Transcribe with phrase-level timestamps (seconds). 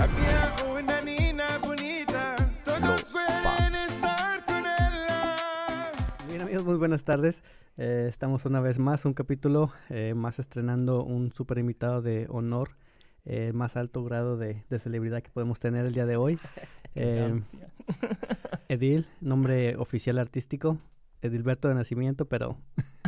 [0.00, 2.34] Había una niña bonita,
[2.64, 5.92] todos pueden estar con ella.
[6.26, 7.42] Bien amigos, muy buenas tardes.
[7.76, 12.70] Eh, estamos una vez más, un capítulo eh, más estrenando un super invitado de honor,
[13.26, 16.38] eh, más alto grado de, de celebridad que podemos tener el día de hoy.
[16.96, 17.40] Eh,
[18.68, 20.78] Edil, nombre oficial artístico,
[21.22, 22.56] Edilberto de nacimiento, pero...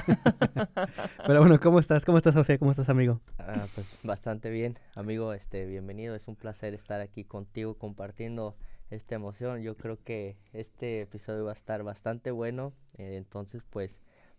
[1.27, 2.05] pero bueno, ¿cómo estás?
[2.05, 2.59] ¿Cómo estás, José?
[2.59, 3.21] ¿Cómo estás, amigo?
[3.39, 8.57] Ah, pues bastante bien, amigo, este, bienvenido, es un placer estar aquí contigo compartiendo
[8.91, 9.63] esta emoción.
[9.63, 13.91] Yo creo que este episodio va a estar bastante bueno, eh, entonces pues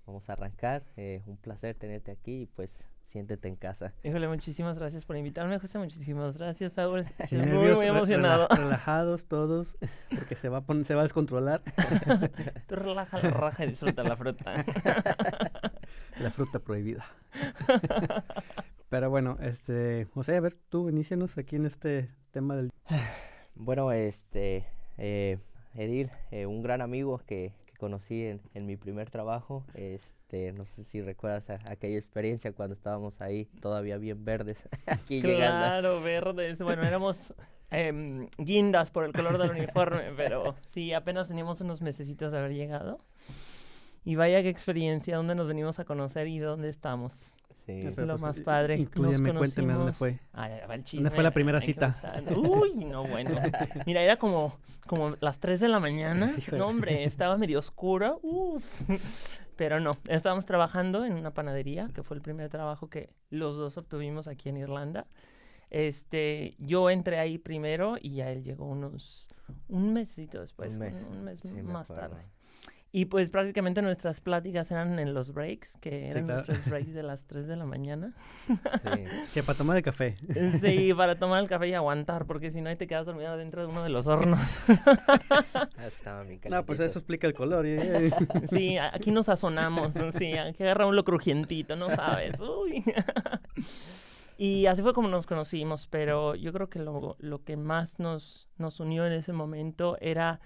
[0.06, 0.84] vamos a arrancar.
[0.98, 2.72] eh, un placer tenerte aquí y pues
[3.14, 3.94] siéntete en casa.
[4.04, 5.78] Híjole, muchísimas gracias por invitarme, José.
[5.78, 7.06] Muchísimas gracias, Saúl.
[7.20, 8.48] Estoy muy, nervios, muy re- emocionado.
[8.50, 9.78] rela- relajados todos,
[10.10, 11.62] porque se va a, poner, se va a descontrolar
[12.68, 14.66] Tú relaja la raja y disfruta la fruta.
[16.20, 17.06] la fruta prohibida.
[18.90, 22.72] Pero bueno, este, José, a ver, tú inícianos aquí en este tema del...
[23.56, 24.66] Bueno, este,
[24.98, 25.38] eh,
[25.76, 29.64] Edil, eh, un gran amigo que, que conocí en, en mi primer trabajo.
[29.76, 30.10] Este,
[30.56, 35.38] no sé si recuerdas a- aquella experiencia cuando estábamos ahí todavía bien verdes, aquí llegando.
[35.58, 36.60] claro, verdes.
[36.60, 37.34] Bueno, éramos
[37.72, 42.54] em, guindas por el color del uniforme, pero sí, apenas teníamos unos mesecitos de haber
[42.54, 43.00] llegado.
[44.06, 47.14] Y vaya qué experiencia, dónde nos venimos a conocer y dónde estamos.
[47.66, 47.80] Sí.
[47.88, 48.76] Es lo más padre.
[48.76, 50.20] inclúyeme, Nos cuénteme dónde fue.
[50.34, 51.96] Ah, ya va el ¿Dónde fue la chisme, primera cita?
[52.36, 53.40] Uy, no, bueno.
[53.86, 56.36] Mira, era como, como las 3 de la mañana.
[56.52, 58.20] No, hombre, estaba medio oscuro.
[58.22, 58.66] Uf.
[59.56, 63.78] Pero no, estábamos trabajando en una panadería, que fue el primer trabajo que los dos
[63.78, 65.06] obtuvimos aquí en Irlanda.
[65.70, 69.28] Este, yo entré ahí primero y ya él llegó unos
[69.68, 72.24] un mesito después, Un mes, un mes sí, me más tarde.
[72.96, 76.44] Y pues prácticamente nuestras pláticas eran en los breaks, que eran claro.
[76.46, 78.14] nuestros breaks de las 3 de la mañana.
[78.84, 79.04] Sí.
[79.30, 80.16] Sí, para tomar el café.
[80.62, 83.62] Sí, para tomar el café y aguantar, porque si no ahí te quedas dormido dentro
[83.64, 84.40] de uno de los hornos.
[85.76, 87.66] Ah, estaba bien No, pues eso explica el color.
[87.66, 92.40] y- y- Sí, aquí nos sazonamos, sí, aquí agarramos lo crujientito, no sabes.
[92.40, 92.84] Uy.
[94.38, 98.48] Y así fue como nos conocimos, pero yo creo que lo, lo que más nos,
[98.58, 100.42] nos unió en ese momento era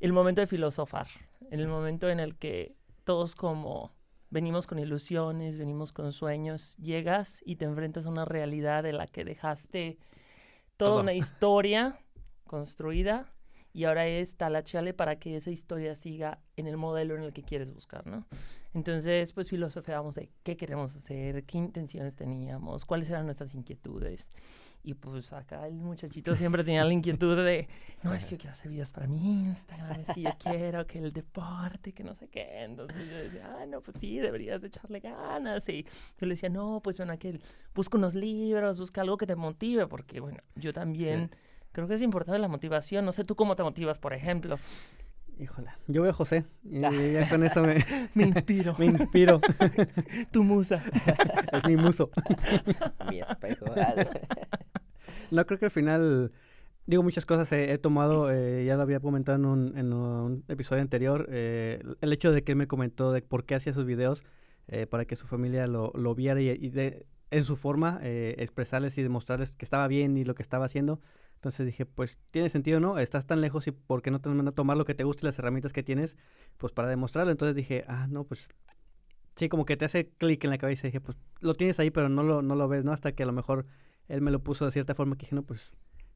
[0.00, 1.06] el momento de filosofar,
[1.50, 2.74] el momento en el que
[3.04, 3.92] todos como
[4.30, 9.06] venimos con ilusiones, venimos con sueños, llegas y te enfrentas a una realidad de la
[9.06, 9.98] que dejaste
[10.76, 11.00] toda Todo.
[11.00, 11.98] una historia
[12.46, 13.26] construida
[13.72, 17.42] y ahora es talachale para que esa historia siga en el modelo en el que
[17.42, 18.26] quieres buscar, ¿no?
[18.72, 24.28] Entonces, pues filosofeamos de qué queremos hacer, qué intenciones teníamos, cuáles eran nuestras inquietudes.
[24.82, 27.68] Y pues acá el muchachito siempre tenía la inquietud de,
[28.02, 30.98] no, es que yo quiero hacer videos para mi Instagram, es que yo quiero que
[31.00, 32.62] el deporte, que no sé qué.
[32.64, 35.68] Entonces yo decía, ah, no, pues sí, deberías de echarle ganas.
[35.68, 35.84] Y
[36.18, 37.40] yo le decía, no, pues bueno, que
[37.74, 41.30] busca unos libros, busca algo que te motive, porque bueno, yo también
[41.72, 43.04] creo que es importante la motivación.
[43.04, 44.58] No sé tú cómo te motivas, por ejemplo.
[45.40, 47.76] Híjole, yo veo a José y ya con eso me,
[48.14, 48.76] Me inspiro.
[48.78, 49.40] me inspiro.
[50.32, 50.84] tu musa.
[51.52, 52.10] es mi muso.
[53.08, 53.64] Mi espejo.
[53.74, 53.94] ah,
[55.30, 56.30] No, creo que al final,
[56.84, 60.44] digo, muchas cosas he, he tomado, eh, ya lo había comentado en un, en un
[60.48, 63.86] episodio anterior, eh, el hecho de que él me comentó de por qué hacía sus
[63.86, 64.24] videos,
[64.68, 68.34] eh, para que su familia lo, lo viera y, y de, en su forma eh,
[68.38, 71.00] expresarles y demostrarles que estaba bien y lo que estaba haciendo.
[71.40, 72.98] Entonces dije, pues tiene sentido, ¿no?
[72.98, 75.26] Estás tan lejos y ¿por qué no, te- no tomar lo que te gusta y
[75.28, 76.18] las herramientas que tienes,
[76.58, 77.32] pues para demostrarlo?
[77.32, 78.46] Entonces dije, ah, no, pues
[79.36, 80.86] sí, como que te hace clic en la cabeza.
[80.86, 82.92] Dije, pues lo tienes ahí, pero no lo, no lo ves, ¿no?
[82.92, 83.64] Hasta que a lo mejor
[84.08, 85.72] él me lo puso de cierta forma que dije, no, pues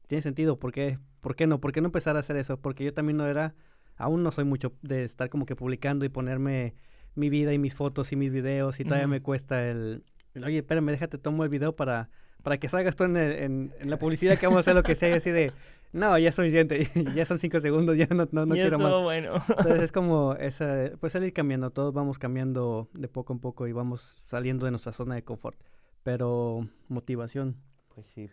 [0.09, 0.99] tiene sentido, ¿por qué?
[1.23, 1.59] ¿Por qué no?
[1.61, 2.59] ¿Por qué no empezar a hacer eso?
[2.61, 3.55] Porque yo también no era,
[3.97, 6.75] aún no soy mucho de estar como que publicando y ponerme
[7.15, 10.05] mi vida y mis fotos y mis videos y todavía me cuesta el,
[10.35, 12.11] el, oye, espérame, déjate, tomo el video para,
[12.45, 14.85] para que salgas tú en, el- en, en la publicidad que vamos a hacer lo
[14.85, 15.53] que sea, y así de,
[15.93, 19.03] no, ya es suficiente, ya son cinco segundos, ya no, no, no quiero más.
[19.03, 19.35] bueno.
[19.49, 23.67] Entonces es como esa, pues el ir cambiando, todos vamos cambiando de poco en poco
[23.67, 25.57] y vamos saliendo de nuestra zona de confort.
[26.05, 27.57] Pero motivación,
[27.95, 28.31] Pues sí.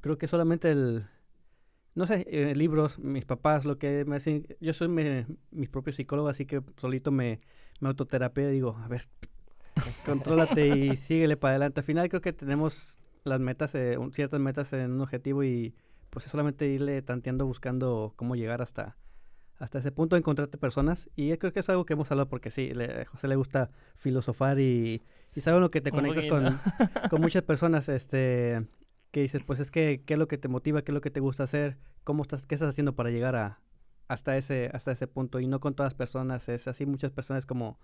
[0.00, 1.06] creo que solamente el,
[1.94, 5.04] no sé, eh, libros, mis papás, lo que me hacen, yo soy mi,
[5.52, 7.40] mi propio psicólogo, así que solito me,
[7.80, 9.08] me autoterapeo y digo, a ver,
[10.04, 11.80] contrólate y síguele para adelante.
[11.80, 15.74] Al final creo que tenemos las metas, eh, un- ciertas metas en un objetivo y
[16.10, 18.96] pues es solamente irle tanteando, buscando cómo llegar hasta,
[19.58, 21.10] hasta ese punto, encontrarte personas.
[21.16, 23.70] Y creo que es algo que hemos hablado porque sí, le- a José le gusta
[23.96, 25.02] filosofar y,
[25.34, 26.44] y sabe uno que te conectas con,
[27.10, 28.66] con muchas personas, este,
[29.10, 30.82] que dices, pues es que, ¿qué es lo que te motiva?
[30.82, 31.78] ¿Qué es lo que te gusta hacer?
[32.04, 33.60] ¿Cómo estás, qué estás haciendo para llegar a,
[34.08, 35.40] hasta ese, hasta ese punto?
[35.40, 37.78] Y no con todas personas, es así, muchas personas como,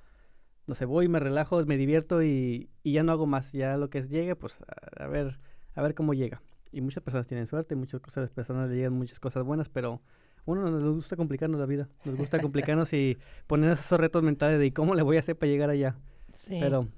[0.67, 3.91] no sé, voy, me relajo, me divierto y, y ya no hago más, ya lo
[3.91, 5.39] que llegue, pues a, a ver,
[5.75, 6.43] a ver cómo llega.
[6.73, 10.01] y muchas personas tienen suerte, muchas cosas, personas le llegan muchas cosas buenas, pero
[10.47, 14.67] uno nos gusta complicarnos la vida, nos gusta complicarnos y poner esos retos mentales de
[14.67, 15.97] ¿y cómo le voy a hacer para llegar allá.
[16.33, 16.59] Sí.
[16.59, 16.89] Pero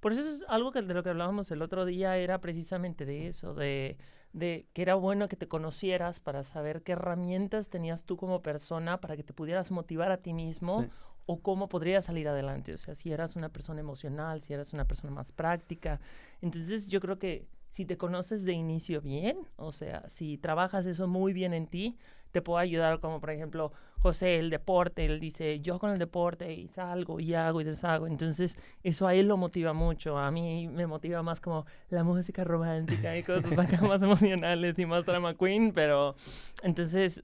[0.00, 3.28] Por eso es algo que de lo que hablábamos el otro día era precisamente de
[3.28, 3.98] eso, de,
[4.32, 9.00] de que era bueno que te conocieras para saber qué herramientas tenías tú como persona
[9.00, 10.90] para que te pudieras motivar a ti mismo Sí.
[11.26, 12.74] O cómo podrías salir adelante.
[12.74, 16.00] O sea, si eras una persona emocional, si eras una persona más práctica.
[16.40, 21.08] Entonces yo creo que si te conoces de inicio bien, o sea, si trabajas eso
[21.08, 21.96] muy bien en ti,
[22.30, 26.52] te puede ayudar como por ejemplo José, el deporte, él dice, yo con el deporte
[26.52, 28.08] y salgo y hago y deshago.
[28.08, 32.42] Entonces eso a él lo motiva mucho, a mí me motiva más como la música
[32.42, 36.16] romántica y cosas acá más emocionales y más drama queen, pero
[36.64, 37.22] entonces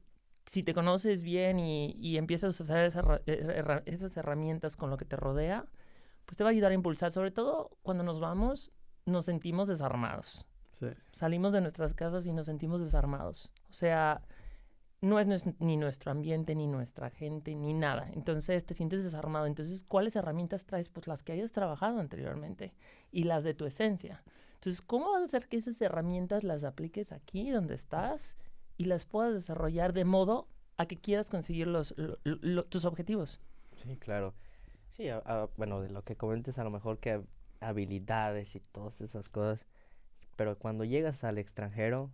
[0.50, 4.96] si te conoces bien y, y empiezas a usar esa herra- esas herramientas con lo
[4.96, 5.66] que te rodea,
[6.26, 8.70] pues te va a ayudar a impulsar, sobre todo cuando nos vamos,
[9.06, 10.46] nos sentimos desarmados
[10.78, 13.52] sí, salimos de nuestras casas y nos sentimos desarmados.
[13.70, 14.22] O sea,
[15.00, 15.26] no es
[15.60, 18.08] ni nuestro ambiente, ni nuestra gente, ni nada.
[18.12, 19.46] Entonces te sientes desarmado.
[19.46, 20.88] Entonces, ¿cuáles herramientas traes?
[20.88, 22.74] Pues las que hayas trabajado anteriormente
[23.12, 24.22] y las de tu esencia.
[24.54, 28.34] Entonces, ¿cómo vas a hacer que esas herramientas las apliques aquí donde estás
[28.78, 30.48] y las puedas desarrollar de modo
[30.78, 33.40] a que quieras conseguir los, lo- lo- tus objetivos?
[33.82, 34.34] Sí, claro.
[34.92, 37.26] Sí, a- a- bueno, de lo que comentes a lo mejor que hab-
[37.60, 39.66] habilidades y todas esas cosas,
[40.36, 42.10] pero cuando llegas al extranjero,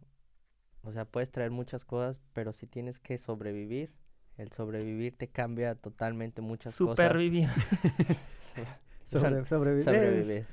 [0.82, 3.92] o sea, puedes traer muchas cosas, pero si tienes que sobrevivir,
[4.38, 6.96] el sobrevivir te cambia totalmente muchas cosas.
[6.96, 7.48] Supervivir.
[9.04, 9.84] sobre, sobrevivir.
[9.84, 10.46] Sobrevivir.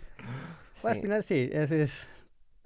[0.81, 0.97] Pues, Sí.
[0.97, 2.07] al final sí, es, es-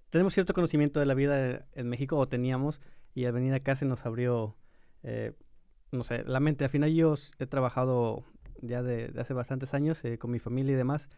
[0.09, 2.79] tenemos cierto conocimiento de la vida en México, o teníamos,
[3.15, 4.55] y al venir acá se nos abrió,
[5.01, 5.33] eh,
[5.91, 6.65] no sé, la mente.
[6.65, 8.25] Al final yo he trabajado
[8.61, 11.09] ya de, hace bastantes años eh, con mi familia y demás,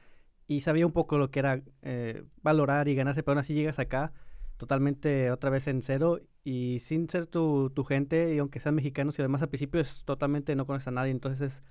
[0.47, 3.79] y sabía un poco lo que era eh, valorar y ganarse, pero aún así llegas
[3.79, 4.13] acá
[4.57, 9.17] totalmente otra vez en cero y sin ser tu, tu gente, y aunque sean mexicanos
[9.17, 11.63] y además al principio es totalmente no conoces a nadie, entonces es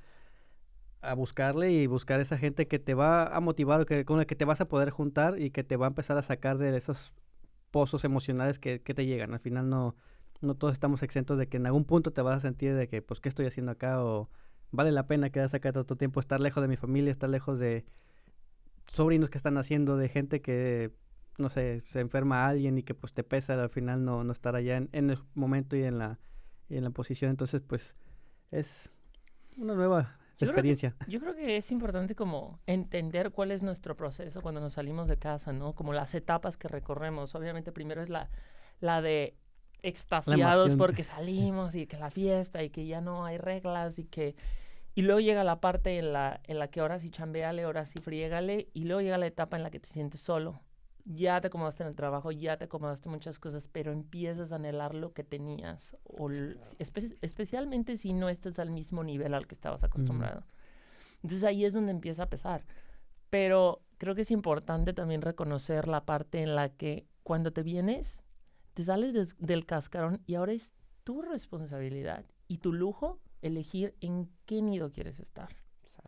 [1.03, 4.35] a buscarle y buscar esa gente que te va a motivar, que, con la que
[4.35, 7.13] te vas a poder juntar y que te va a empezar a sacar de esos
[7.71, 9.33] pozos emocionales que te llegan.
[9.35, 9.95] Al final no,
[10.41, 13.03] no todos estamos exentos de que en algún punto te vas a sentir de que,
[13.03, 14.03] pues, ¿qué estoy haciendo acá?
[14.05, 14.29] O
[14.71, 17.85] vale la pena quedarse acá tanto tiempo, estar lejos de mi familia, estar lejos de
[18.93, 20.91] sobrinos que están haciendo, de gente que,
[21.39, 24.33] no sé, se enferma a alguien y que pues te pesa al final no, no
[24.33, 26.19] estar allá en, en el momento y en la,
[26.69, 27.31] y en la posición.
[27.31, 27.95] Entonces, pues,
[28.51, 28.91] es
[29.57, 30.97] una nueva Yo creo que- experiencia.
[31.09, 35.17] Yo creo que es importante como entender cuál es nuestro proceso cuando nos salimos de
[35.19, 35.75] casa, ¿no?
[35.75, 37.35] Como las etapas que recorremos.
[37.35, 38.31] Obviamente primero es la,
[38.81, 39.37] la de
[39.83, 44.35] extasiados porque salimos y que la fiesta y que ya no hay reglas y que...
[44.95, 47.99] Y luego llega la parte en la, en la que ahora sí chambeale, ahora sí
[48.01, 50.63] friégale y luego llega la etapa en la que te sientes solo.
[51.05, 54.95] Ya te acomodaste en el trabajo, ya te acomodaste muchas cosas, pero empiezas a anhelar
[54.95, 55.97] lo que tenías.
[56.05, 60.45] O espe- especialmente si no estás al mismo nivel al que estabas acostumbrado.
[61.23, 62.65] Entonces ahí es donde empieza a pesar.
[63.29, 68.23] Pero creo que es importante también reconocer la parte en la que cuando te vienes,
[68.77, 70.71] te sales del cascarón y ahora es
[71.03, 75.49] tu responsabilidad y tu lujo elegir en qué nido quieres estar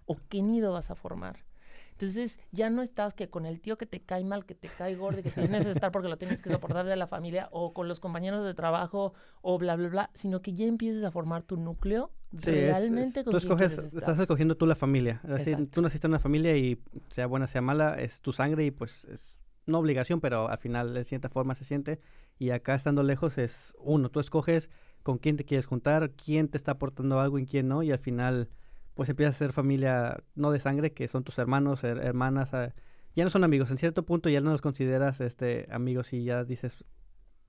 [0.04, 1.44] o qué nido vas a formar.
[1.92, 4.94] Entonces ya no estás que con el tío que te cae mal, que te cae
[4.96, 7.88] gordo, que tienes que estar porque lo tienes que soportar de la familia o con
[7.88, 11.56] los compañeros de trabajo o bla, bla, bla, sino que ya empieces a formar tu
[11.56, 14.20] núcleo Sí, es- es- realmente con tú escoges, quieres estás estar.
[14.20, 15.20] escogiendo tú la familia.
[15.24, 15.70] Es decir, Exacto.
[15.72, 16.78] tú naciste en una familia y
[17.10, 20.92] sea buena, sea mala, es tu sangre y pues es no obligación, pero al final
[20.94, 22.00] de cierta forma se siente.
[22.38, 24.70] Y acá estando lejos es uno, tú escoges
[25.02, 27.98] con quién te quieres juntar, quién te está aportando algo y quién no, y al
[27.98, 28.48] final
[28.94, 32.74] pues empiezas a ser familia no de sangre, que son tus hermanos, her- hermanas, ah,
[33.16, 36.44] ya no son amigos, en cierto punto ya no los consideras este amigos y ya
[36.44, 36.84] dices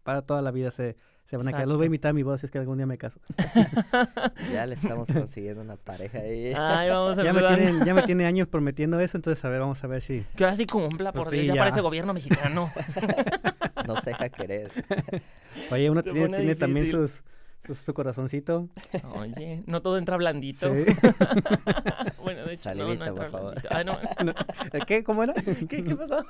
[0.03, 1.67] para toda la vida se, se van a quedar.
[1.67, 1.85] Los voy a Exacto.
[1.85, 3.19] invitar a mi boda si es que algún día me caso.
[4.51, 6.51] Ya le estamos consiguiendo una pareja ahí.
[6.55, 9.59] Ay, vamos a ya, me tienen, ya me tiene años prometiendo eso, entonces a ver,
[9.59, 10.23] vamos a ver si...
[10.35, 11.59] Que ahora sí cumpla, Pues por sí, Dios, ya, ya.
[11.61, 12.71] parece gobierno mexicano.
[13.93, 14.71] No se deja querer.
[15.71, 17.23] Oye, uno tiene, tiene también sus,
[17.65, 18.69] sus- su corazoncito.
[19.15, 20.73] Oye, no todo entra blandito.
[20.73, 20.85] Sí.
[22.23, 23.51] bueno, de hecho, no, no Salivita, entra por favor.
[23.61, 23.69] blandito.
[23.71, 23.97] Ah, no.
[24.79, 25.03] No, ¿Qué?
[25.03, 25.33] ¿Cómo era?
[25.33, 26.23] ¿Qué, ¿Qué pasó?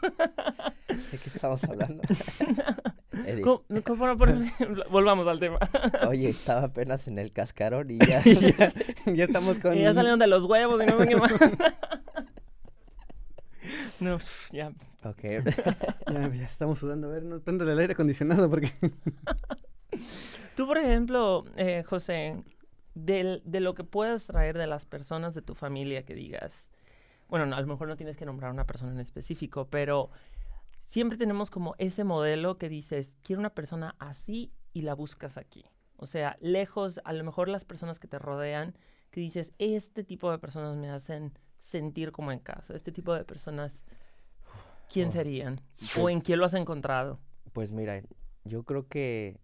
[0.88, 2.02] ¿De qué estamos hablando?
[3.44, 5.60] ¿Cómo- cómo- por ejemplo, Volvamos al tema.
[6.08, 8.22] Oye, estaba apenas en el cascarón y ya.
[8.24, 8.74] ya,
[9.06, 9.78] ya estamos con...
[9.78, 11.34] Y ya salieron de los huevos y no sé qué más.
[14.00, 14.18] No,
[14.52, 14.72] ya.
[15.04, 15.24] Ok.
[16.12, 17.08] Ya, ya estamos sudando.
[17.08, 18.72] A ver, no prende el aire acondicionado porque...
[20.56, 22.44] Tú, por ejemplo, eh, José,
[22.96, 26.70] del- de lo que puedas traer de las personas de tu familia que digas,
[27.28, 30.10] bueno, no, a lo mejor no tienes que nombrar a una persona en específico, pero
[30.86, 35.64] siempre tenemos como ese modelo que dices, quiero una persona así y la buscas aquí.
[35.96, 38.76] O sea, lejos, a lo mejor las personas que te rodean,
[39.12, 42.76] que dices, este tipo de personas me hacen sentir como en casa.
[42.76, 43.72] Este tipo de personas,
[44.92, 45.62] ¿quién Oh, serían?
[45.98, 47.20] ¿O pues- en quién lo has encontrado?
[47.54, 48.02] Pues mira,
[48.44, 49.40] yo creo que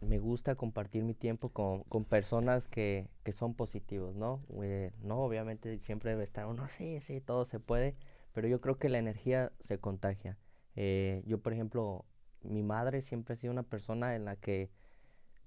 [0.00, 4.42] me gusta compartir mi tiempo con, con personas que, que son positivos, ¿no?
[4.62, 7.96] Eh, no, obviamente siempre debe estar uno, sí, sí, todo se puede,
[8.32, 10.38] pero yo creo que la energía se contagia.
[10.76, 12.04] Eh, yo, por ejemplo,
[12.42, 14.70] mi madre siempre ha sido una persona en la que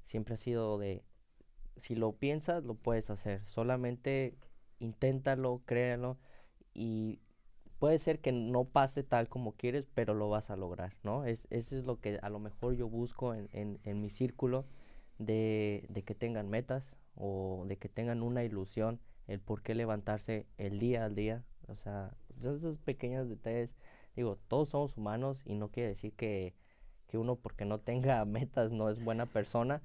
[0.04, 1.04] siempre ha sido de,
[1.78, 4.36] si lo piensas, lo puedes hacer, solamente
[4.82, 6.18] inténtalo, créalo
[6.74, 7.20] y
[7.80, 11.26] puede ser que no pase tal como quieres, pero lo vas a lograr, ¿no?
[11.26, 14.66] Es, eso es lo que a lo mejor yo busco en, en, mi círculo
[15.18, 16.86] de, de que tengan metas
[17.16, 21.76] o de que tengan una ilusión, el por qué levantarse el día al día, o
[21.76, 23.76] sea, son esos pequeños detalles,
[24.16, 26.54] digo, todos somos humanos y no quiere decir que,
[27.08, 29.82] que uno porque no tenga metas no es buena persona,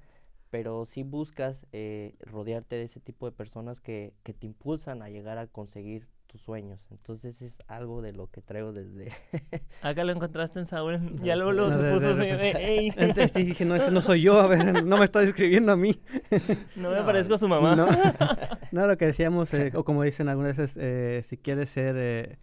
[0.49, 5.09] pero sí buscas eh, rodearte de ese tipo de personas que, que te impulsan a
[5.09, 6.79] llegar a conseguir tus sueños.
[6.91, 9.11] Entonces es algo de lo que traigo desde...
[9.81, 12.31] Acá lo encontraste en Saúl, ya luego luego No, se de- puso de así de,
[12.37, 15.19] repente- "Ey, Antes sí dije, no, ese no soy yo, a ver, no me está
[15.21, 15.99] describiendo a mí.
[16.75, 17.75] no me No, parezco a su mamá.
[17.75, 17.87] No,
[18.71, 22.37] no, lo que decíamos, eh, o como dicen algunas veces, eh, si quieres ser eh,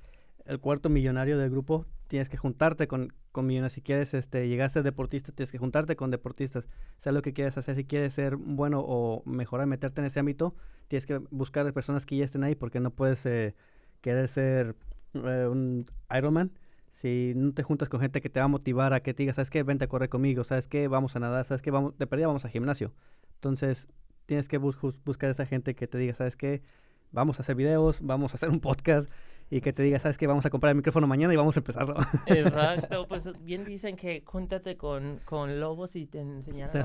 [0.44, 3.72] el cuarto millonario del grupo, tienes que juntarte con, con millonarios.
[3.72, 6.68] Si quieres este, llegar a ser deportista, tienes que juntarte con deportistas.
[6.98, 10.54] Sea lo que quieras hacer, si quieres ser bueno o mejorar, meterte en ese ámbito,
[10.88, 13.54] tienes que buscar personas que ya estén ahí porque no puedes eh,
[14.00, 14.76] querer ser
[15.14, 15.86] eh, un
[16.16, 16.52] Ironman.
[16.92, 19.32] Si no te juntas con gente que te va a motivar a que te diga,
[19.32, 19.62] ¿sabes qué?
[19.64, 20.86] Vente a correr conmigo, ¿sabes qué?
[20.86, 21.72] Vamos a nadar, ¿sabes qué?
[21.72, 22.92] Vamos, de perdida vamos al gimnasio.
[23.34, 23.88] Entonces,
[24.26, 26.62] tienes que buscar esa gente que te diga, ¿sabes qué?
[27.10, 29.10] Vamos a hacer videos, vamos a hacer un podcast
[29.50, 30.26] y que te diga, ¿sabes qué?
[30.26, 31.94] Vamos a comprar el micrófono mañana y vamos a empezarlo.
[32.26, 36.84] Exacto, pues bien dicen que júntate con, con lobos y te enseñarán a no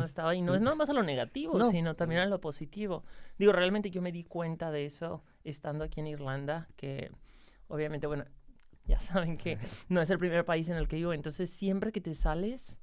[0.00, 0.56] sé estaba, y no sí.
[0.56, 1.70] es nada más a lo negativo, No.
[1.70, 3.04] sino también a lo positivo.
[3.38, 7.10] Digo, realmente yo me di cuenta de eso estando aquí en Irlanda, que
[7.68, 8.24] obviamente, bueno,
[8.86, 12.00] ya saben que no es el primer país en el que vivo, entonces siempre que
[12.00, 12.76] te sales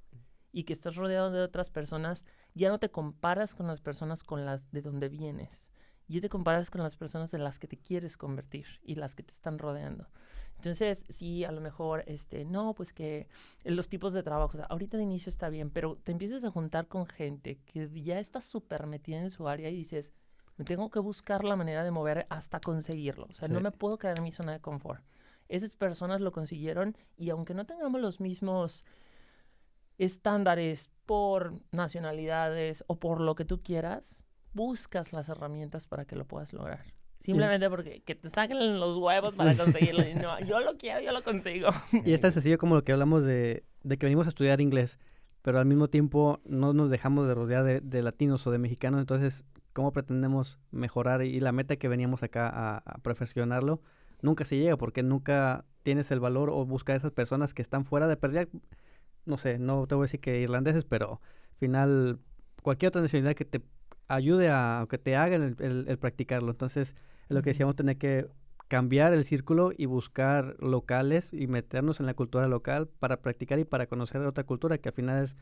[0.53, 4.45] y que estás rodeado de otras personas, ya no te comparas con las personas con
[4.45, 5.67] las de donde vienes,
[6.07, 9.23] ya te comparas con las personas en las que te quieres convertir y las que
[9.23, 10.07] te están rodeando.
[10.57, 13.27] Entonces, sí, a lo mejor, este, no, pues que
[13.63, 16.49] los tipos de trabajo, o sea, ahorita de inicio está bien, pero te empiezas a
[16.49, 20.11] juntar con gente que ya está súper metida en su área y dices,
[20.57, 23.27] me tengo que buscar la manera de mover hasta conseguirlo.
[23.29, 25.03] O sea, no me puedo quedar en mi zona de confort.
[25.47, 28.83] Esas personas lo consiguieron y aunque no tengamos los mismos
[29.99, 34.26] estándares por nacionalidades o por lo que tú quieras,
[34.57, 36.83] buscas las herramientas para que lo puedas lograr.
[37.19, 40.05] Simplemente porque que te saquen los huevos para conseguirlo.
[40.05, 41.69] Y no, yo lo quiero, yo lo consigo.
[42.05, 44.99] y es tan sencillo como lo que hablamos de, de que venimos a estudiar inglés,
[45.41, 48.99] pero al mismo tiempo no nos dejamos de rodear de, de latinos o de mexicanos,
[48.99, 51.23] entonces, ¿cómo pretendemos mejorar?
[51.23, 53.81] Y la meta que veníamos acá a, a perfeccionarlo,
[54.21, 57.85] nunca se llega porque nunca tienes el valor o buscar a esas personas que están
[57.85, 58.47] fuera de pérdida.
[59.25, 61.21] No sé, no te voy a decir que irlandeses, pero
[61.51, 62.19] al final
[62.61, 63.61] cualquier otra nacionalidad que te
[64.07, 66.51] ayude a, que te haga el, el- el practicarlo.
[66.51, 66.95] Entonces,
[67.29, 68.27] es lo que decíamos, tener que
[68.67, 73.65] cambiar el círculo y buscar locales y meternos en la cultura local para practicar y
[73.65, 75.35] para conocer otra cultura que al final es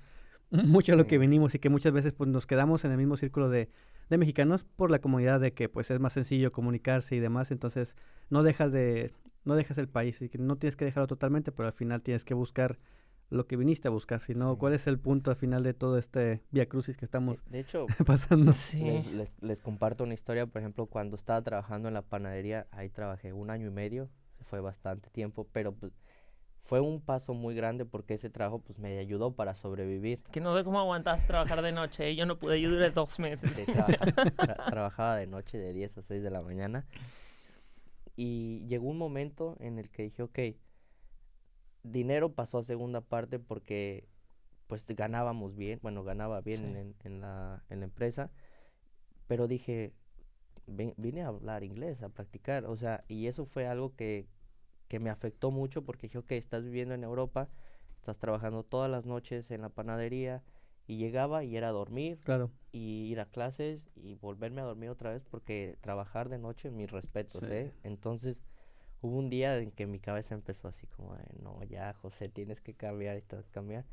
[0.52, 1.20] mucho a lo que Sí.
[1.20, 3.70] venimos y que muchas veces pues nos quedamos en el mismo círculo de,
[4.10, 7.96] de mexicanos por la comunidad de que pues es más sencillo comunicarse y demás, entonces
[8.30, 9.12] no dejas de
[9.44, 12.26] no dejas el país y que no tienes que dejarlo totalmente, pero al final tienes
[12.26, 12.80] que buscar
[13.30, 14.60] lo que viniste a buscar, si no, Sí.
[14.60, 17.88] ¿cuál es el punto al final de todo este via crucis que estamos De hecho,
[18.06, 18.54] pasando?
[18.54, 18.82] Sí.
[18.82, 22.90] les, les, les comparto una historia, por ejemplo, cuando estaba trabajando en la panadería, ahí
[22.90, 24.10] trabajé un año y medio,
[24.42, 25.92] fue bastante tiempo, pero pues,
[26.62, 30.22] fue un paso muy grande porque ese trabajo pues me ayudó para sobrevivir.
[30.32, 32.10] Que no sé cómo aguantas trabajar de noche.
[32.10, 32.16] ¿eh?
[32.16, 33.52] Yo no pude, yo duré dos meses.
[33.56, 33.98] Sí, trabaja-
[34.36, 36.86] tra- trabajaba de noche de 10 a 6 de la mañana.
[38.16, 40.40] Y llegó un momento en el que dije, ok,
[41.92, 44.08] dinero pasó a segunda parte porque
[44.68, 46.66] pues ganábamos bien, bueno, ganaba bien Sí.
[46.80, 48.32] en, en la, en la empresa,
[49.28, 49.94] pero dije,
[50.68, 54.28] "Ven- vine a hablar inglés, a practicar, o sea, y eso fue algo que,
[54.88, 57.50] que me afectó mucho porque dije, ok, estás viviendo en Europa,
[57.96, 60.44] estás trabajando todas las noches en la panadería,
[60.88, 62.52] y llegaba y era dormir, Claro.
[62.72, 66.92] y ir a clases y volverme a dormir otra vez porque trabajar de noche, mis
[66.92, 67.48] respetos, Sí.
[67.50, 67.72] ¿eh?
[67.84, 68.38] Entonces
[69.02, 72.62] hubo un día en que mi cabeza empezó así como, de, no, ya, José, tienes
[72.62, 73.86] que cambiar, tienes cambiar.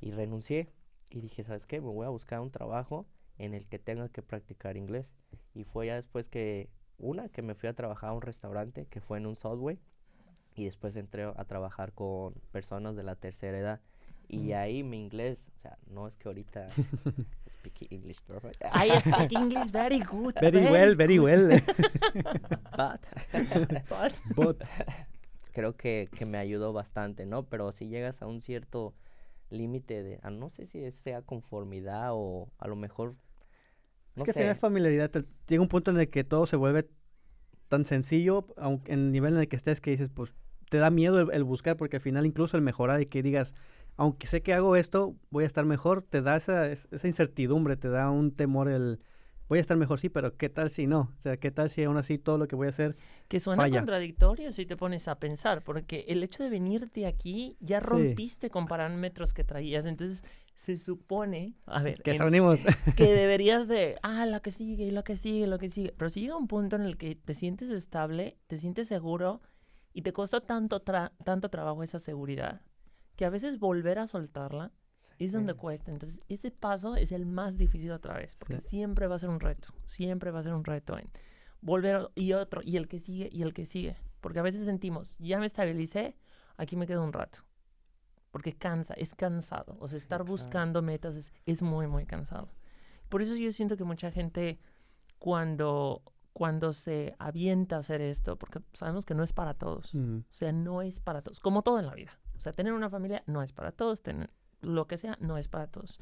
[0.00, 0.68] Y renuncié
[1.10, 1.80] y dije, ¿sabes qué?
[1.80, 3.06] Me voy a buscar un trabajo
[3.38, 5.12] en el que tenga que practicar inglés.
[5.54, 9.00] Y fue ya después que, una, que me fui a trabajar a un restaurante que
[9.00, 9.78] fue en un Subway.
[10.54, 13.80] y después entré a trabajar con personas de la tercera edad.
[14.32, 16.68] Y ahí mi inglés, o sea, no es que ahorita
[17.50, 20.34] speak English perfect, I speak English very good.
[20.40, 21.48] Very well, very good, well.
[22.76, 23.00] but
[23.88, 24.62] but- But,
[25.52, 27.44] creo que, que me ayudó bastante, ¿no?
[27.44, 28.94] Pero si llegas a un cierto
[29.50, 33.16] límite de, ah, no sé si sea conformidad o a lo mejor,
[34.16, 36.88] no es que sé, familiaridad, te- llega un punto en el que todo se vuelve
[37.68, 40.32] tan sencillo, aunque en el nivel en el que estés, que dices, pues
[40.70, 43.54] te da miedo el, el buscar, porque al final incluso el mejorar y que digas,
[43.96, 47.76] aunque sé que hago esto, voy a estar mejor, te da esa, es- esa incertidumbre,
[47.76, 49.00] te da un temor el,
[49.48, 51.12] voy a estar mejor, sí, pero ¿qué tal si no?
[51.18, 52.96] O sea, ¿qué tal si aún así todo lo que voy a hacer?
[53.28, 53.80] Que suena Falla.
[53.80, 57.86] contradictorio si te pones a pensar, porque el hecho de venirte aquí ya Sí.
[57.86, 60.22] rompiste con parámetros que traías, entonces
[60.64, 62.18] se supone, a ver, Que en-
[62.96, 65.92] que deberías de, ah, la que sigue, lo que sigue, lo que sigue.
[65.96, 69.40] Pero si llega un punto en el que te sientes estable, te sientes seguro
[69.92, 72.62] y te costó tanto, tra- tanto trabajo esa seguridad,
[73.16, 74.72] que a veces volver a soltarla
[75.18, 75.58] es donde Sí.
[75.58, 75.92] cuesta.
[75.92, 78.68] Entonces, ese paso es el más difícil otra vez, porque Sí.
[78.70, 81.08] siempre va a ser un reto, siempre va a ser un reto en
[81.60, 83.96] volver y otro, y el que sigue, y el que sigue.
[84.20, 86.16] Porque a veces sentimos, ya me estabilicé,
[86.56, 87.40] aquí me quedo un rato.
[88.32, 89.76] Porque cansa, es cansado.
[89.78, 90.24] O sea, estar claro.
[90.24, 92.48] buscando metas es, es muy, muy cansado.
[93.10, 94.58] Por eso yo siento que mucha gente
[95.18, 96.02] cuando,
[96.32, 99.94] cuando se avienta a hacer esto, porque sabemos que no es para todos.
[99.94, 102.18] Mm, O sea, no es para todos, como todo en la vida.
[102.42, 104.28] O sea, tener una familia no es para todos, tener
[104.62, 106.00] lo que sea no es para todos.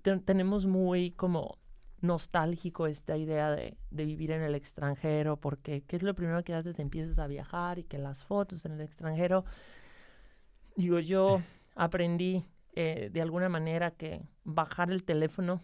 [0.00, 1.58] Ten- tenemos muy como
[2.00, 6.54] nostálgico esta idea de, de vivir en el extranjero, porque ¿qué es lo primero que
[6.54, 6.78] haces?
[6.78, 9.44] Empiezas a viajar y que las fotos en el extranjero.
[10.74, 11.42] Digo, yo
[11.74, 15.60] aprendí eh, de alguna manera que bajar el teléfono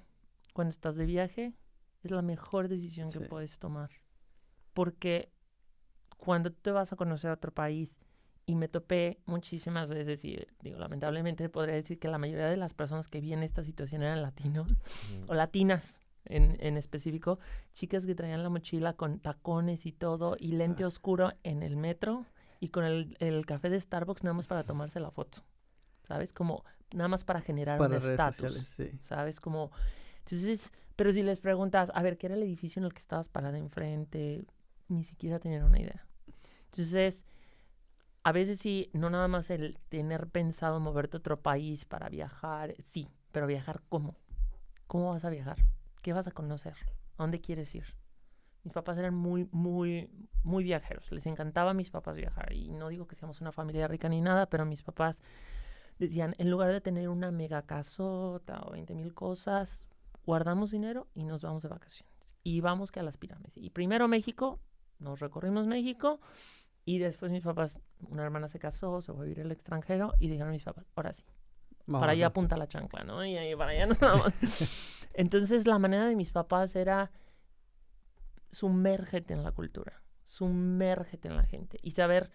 [0.52, 1.54] cuando estás de viaje
[2.02, 3.90] es la mejor decisión que puedes tomar.
[4.74, 5.32] Porque
[6.18, 7.96] cuando te vas a conocer a otro país
[8.48, 12.72] y me topé muchísimas veces y digo, lamentablemente podría decir que la mayoría de las
[12.72, 14.74] personas que vi en esta situación eran latinos
[15.26, 17.38] o latinas en, en específico,
[17.74, 22.24] chicas que traían la mochila con tacones y todo y lente oscuro en el metro
[22.58, 25.42] y con el, el café de Starbucks nada más para tomarse la foto,
[26.04, 26.32] ¿sabes?
[26.32, 28.54] Como nada más para generar para un estatus.
[28.66, 28.92] sí.
[29.02, 29.40] ¿sabes?
[29.40, 29.72] Como,
[30.20, 33.28] entonces, pero si les preguntas, a ver, ¿qué era el edificio en el que estabas
[33.28, 34.46] parada enfrente?
[34.88, 36.06] Ni siquiera tenían una idea.
[36.64, 37.22] Entonces,
[38.28, 42.74] a veces sí, no nada más el tener pensado moverte a otro país para viajar,
[42.90, 44.18] sí, pero viajar ¿cómo?
[44.86, 45.56] ¿Cómo vas a viajar?
[46.02, 46.74] ¿Qué vas a conocer?
[47.16, 47.86] ¿A dónde quieres ir?
[48.64, 50.10] Mis papás eran muy, muy,
[50.42, 51.10] muy viajeros.
[51.10, 52.52] Les encantaba a mis papás viajar.
[52.52, 55.22] Y no digo que seamos una familia rica ni nada, pero mis papás
[55.98, 59.88] decían, en lugar de tener una mega casota o 20 mil cosas,
[60.26, 62.36] guardamos dinero y nos vamos de vacaciones.
[62.42, 63.56] Y vamos que a las pirámides.
[63.56, 64.60] Y primero México,
[64.98, 66.20] nos recorrimos México
[66.88, 70.28] y después mis papás, una hermana se casó, se fue a vivir al extranjero y
[70.28, 71.22] dijeron mis papás, ahora sí,
[71.84, 73.22] Vamos para a allá apunta la chancla, ¿no?
[73.26, 74.32] Y ahí para allá nos vamos.
[75.12, 77.10] Entonces la manera de mis papás era
[78.52, 82.30] sumérgete en la cultura, sumérgete en la gente y saber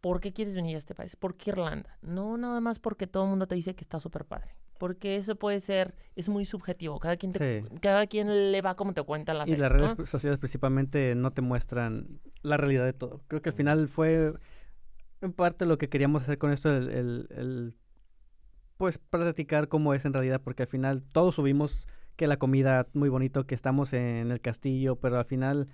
[0.00, 1.98] por qué quieres venir a este país, por qué Irlanda.
[2.00, 4.56] No nada más porque todo el mundo te dice que está súper padre.
[4.80, 6.98] Porque eso puede ser, es muy subjetivo.
[7.00, 7.68] Cada quien, te- Sí.
[7.82, 11.42] cada quien le va como te cuenta la Y las redes sociales principalmente no te
[11.42, 13.20] muestran la realidad de todo.
[13.28, 14.32] Creo que al final fue
[15.20, 17.74] en parte lo que queríamos hacer con esto, el, el- el,
[18.78, 23.10] pues platicar cómo es en realidad, porque al final todos subimos que la comida muy
[23.10, 25.68] bonito, que estamos en el castillo, pero al final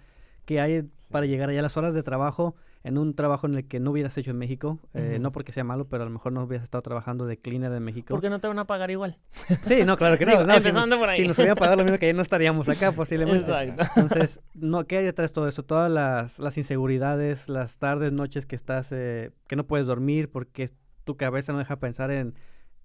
[0.47, 3.81] que hay para llegar allá las horas de trabajo en un trabajo en el que
[3.81, 6.45] no hubieras hecho en México, eh, no porque sea malo, pero a lo mejor no
[6.45, 8.15] hubieras estado trabajando de cleaner en México.
[8.15, 9.19] Porque no te van a pagar igual.
[9.63, 10.33] Sí, no, claro que no.
[10.33, 11.21] Digo, no, si- empezando por ahí.
[11.21, 13.51] Si nos hubieran pagado lo mismo que ahí no estaríamos acá posiblemente.
[13.51, 14.01] Exacto.
[14.01, 15.65] Entonces, no, ¿qué hay detrás de todo esto?
[15.65, 20.71] Todas las, las inseguridades, las tardes, noches que estás, eh, que no puedes dormir porque
[21.05, 22.35] tu cabeza no deja pensar en,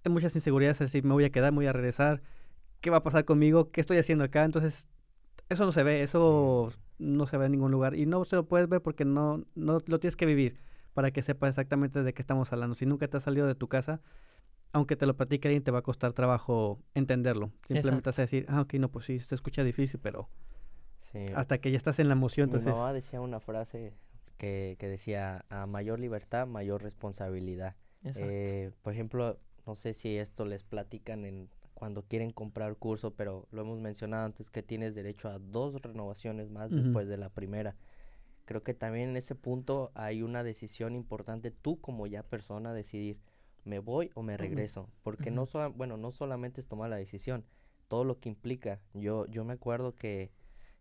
[0.04, 2.22] en muchas inseguridades, es decir, me voy a quedar, me voy a regresar,
[2.82, 3.70] ¿qué va a pasar conmigo?
[3.72, 4.44] ¿Qué estoy haciendo acá?
[4.46, 4.88] Entonces,
[5.54, 8.46] eso no se ve, eso no se ve en ningún lugar y no se lo
[8.48, 10.58] puedes ver porque no, no lo tienes que vivir
[10.94, 12.76] para que sepas exactamente de qué estamos hablando.
[12.76, 14.02] Si nunca te has salido de tu casa,
[14.74, 17.52] aunque te lo platique alguien, te va a costar trabajo entenderlo.
[17.66, 20.30] Simplemente vas a decir, ah, ok, no, pues sí, se escucha difícil, pero
[21.12, 22.74] Sí, hasta que ya estás en la emoción, Mi entonces...
[22.74, 23.94] mamá decía una frase
[24.38, 27.76] que, que decía, a mayor libertad, mayor responsabilidad.
[28.04, 31.50] Eh, por ejemplo, no sé si esto les platican en
[31.82, 36.52] cuando quieren comprar curso, pero lo hemos mencionado antes que tienes derecho a dos renovaciones
[36.52, 36.78] más Ujú.
[36.80, 37.76] después de la primera.
[38.46, 43.18] Creo que también en ese punto hay una decisión importante, tú como ya persona decidir,
[43.64, 45.52] me voy o me regreso, porque no Ujú.
[45.54, 47.46] sola- bueno, no solamente es tomar la decisión,
[47.88, 48.80] todo lo que implica.
[48.94, 50.30] Yo yo me acuerdo que,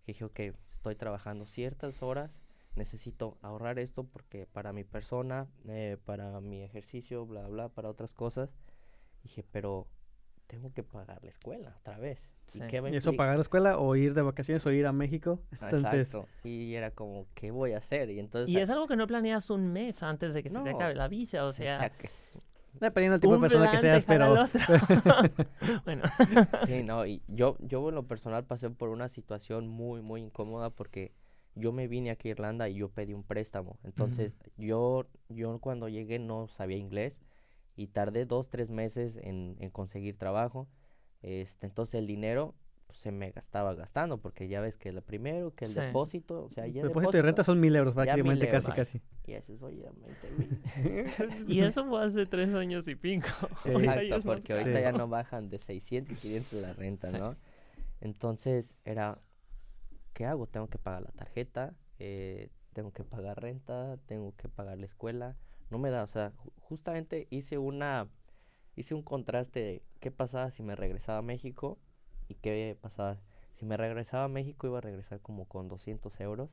[0.05, 2.43] que dije, ok, estoy trabajando ciertas horas,
[2.77, 8.13] necesito ahorrar esto porque para mi persona, eh, para mi ejercicio, bla, bla, para otras
[8.13, 8.55] cosas.
[9.23, 9.87] Dije, pero
[10.51, 12.21] tengo que pagar la escuela otra vez.
[12.47, 12.59] Sí.
[12.59, 14.93] ¿Y qué me ¿Y eso pagar la escuela o ir de vacaciones o ir a
[14.93, 15.41] México?
[15.53, 16.29] Entonces, Exacto.
[16.43, 18.11] Y era como, ¿qué voy a hacer?
[18.11, 18.51] Y entonces...
[18.51, 21.07] Y es algo que no planeas un mes antes de que se te acabe la
[21.07, 21.93] visa, o se sea,
[22.81, 24.35] dependiendo del tipo de persona que seas, pero...
[25.85, 26.03] bueno,
[26.67, 30.71] Sí, no, y yo, yo en lo personal pasé por una situación muy, muy incómoda
[30.71, 31.13] porque
[31.55, 33.79] yo me vine aquí a Irlanda y yo pedí un préstamo.
[33.85, 37.21] Entonces, yo, yo cuando llegué no sabía inglés
[37.77, 40.69] y tardé dos, tres meses en, en conseguir trabajo.
[41.23, 42.55] Este, entonces el dinero
[42.87, 45.81] pues, se me gastaba gastando porque ya ves que el primero, que el Sí.
[45.81, 48.65] depósito, o sea, El ya depósito de renta son mil euros prácticamente, euros.
[48.65, 49.03] casi, casi.
[49.27, 50.63] Y eso es obviamente mil.
[51.49, 53.29] y eso fue hace tres años y pico.
[53.65, 54.83] Exacto, porque ahorita Sí.
[54.83, 57.19] ya no bajan de 600 y 500 la renta, Sí.
[57.19, 57.37] ¿no?
[58.01, 59.19] Entonces era,
[60.15, 60.47] ¿qué hago?
[60.47, 65.37] Tengo que pagar la tarjeta, eh, tengo que pagar renta, tengo que pagar la escuela.
[65.71, 68.09] No me da, o sea, ju- justamente hice una,
[68.77, 71.79] hice un contraste de qué pasaba si me regresaba a México
[72.29, 73.21] y qué pasaba.
[73.55, 76.51] Si me regresaba a México iba a regresar como con 200 euros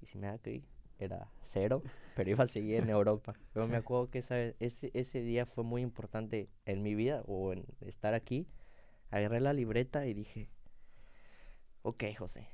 [0.00, 0.64] y si me da aquí
[0.98, 1.82] era cero,
[2.16, 3.34] pero iba a seguir en Europa.
[3.52, 7.52] Pero me acuerdo que esa, ese, ese día fue muy importante en mi vida o
[7.52, 8.48] en estar aquí.
[9.10, 10.48] Agarré la libreta y dije,
[11.82, 12.48] ok, José,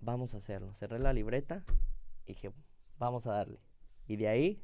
[0.00, 0.72] vamos a hacerlo.
[0.74, 1.64] Cerré la libreta
[2.24, 2.52] y dije,
[2.98, 3.60] vamos a darle.
[4.06, 4.62] Y de ahí,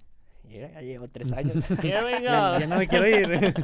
[0.49, 1.65] ya llevo tres años.
[1.83, 2.59] Here we Ya, go.
[2.61, 3.55] ya no me quiero ir.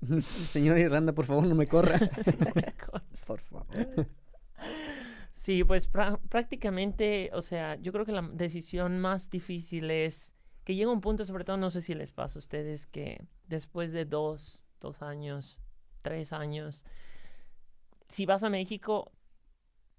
[0.52, 1.98] Señor Irlanda, por favor, no me corra.
[3.26, 3.66] Por favor.
[5.34, 10.32] Sí, pues prá- prácticamente, o sea, yo creo que la decisión más difícil es
[10.64, 13.92] que llega un punto, sobre todo, no sé si les pasa a ustedes, que después
[13.92, 15.60] de dos, dos años,
[16.02, 16.84] tres años,
[18.08, 19.10] si vas a México,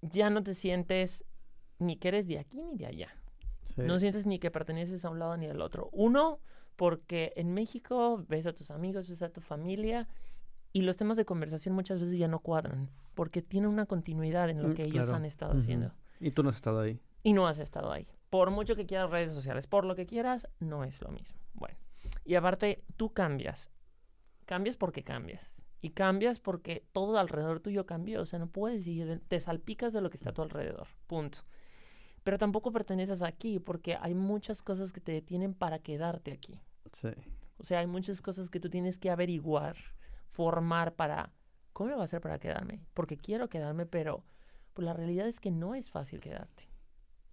[0.00, 1.24] ya no te sientes
[1.78, 3.14] ni que eres de aquí ni de allá.
[3.82, 3.88] Sí.
[3.88, 5.88] No sientes ni que perteneces a un lado ni al otro.
[5.92, 6.40] Uno,
[6.76, 10.08] porque en México ves a tus amigos, ves a tu familia
[10.72, 14.62] y los temas de conversación muchas veces ya no cuadran, porque tiene una continuidad en
[14.62, 15.14] lo Mm, que ellos claro.
[15.16, 17.00] han estado haciendo Y tú no has estado ahí.
[17.22, 18.06] y no has estado ahí.
[18.30, 21.38] Por mucho que quieras redes sociales, por lo que quieras, no es lo mismo.
[21.54, 21.76] Bueno,
[22.24, 23.70] y aparte, tú cambias.
[24.44, 25.64] Cambias porque cambias.
[25.80, 28.20] Y cambias porque todo alrededor tuyo cambió.
[28.22, 30.88] O sea, no puedes ir, te salpicas de lo que está a tu alrededor.
[31.06, 31.38] Punto.
[32.28, 36.60] Pero tampoco perteneces aquí porque hay muchas cosas que te detienen para quedarte aquí.
[36.92, 37.08] Sí.
[37.56, 39.76] O sea, hay muchas cosas que tú tienes que averiguar,
[40.32, 41.32] formar para,
[41.72, 42.82] ¿cómo lo voy a hacer para quedarme?
[42.92, 44.26] Porque quiero quedarme, pero
[44.74, 46.64] pues, la realidad es que no es fácil quedarte.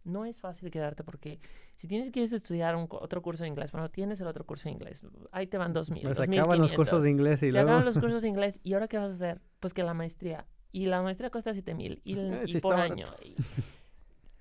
[0.06, 1.42] No es fácil quedarte porque
[1.76, 4.76] si tienes que estudiar un otro curso de inglés, bueno, tienes el otro curso de
[4.76, 5.02] inglés,
[5.34, 7.52] ahí te van dos mil, Pues dos se acaban los cursos de inglés y Se
[7.52, 7.68] luego...
[7.68, 9.42] acaban los cursos de inglés y ahora qué vas a hacer?
[9.60, 10.46] Pues que la maestría.
[10.72, 13.08] Y la maestría cuesta siete mil y, Eh, y sí por año.
[13.22, 13.36] y-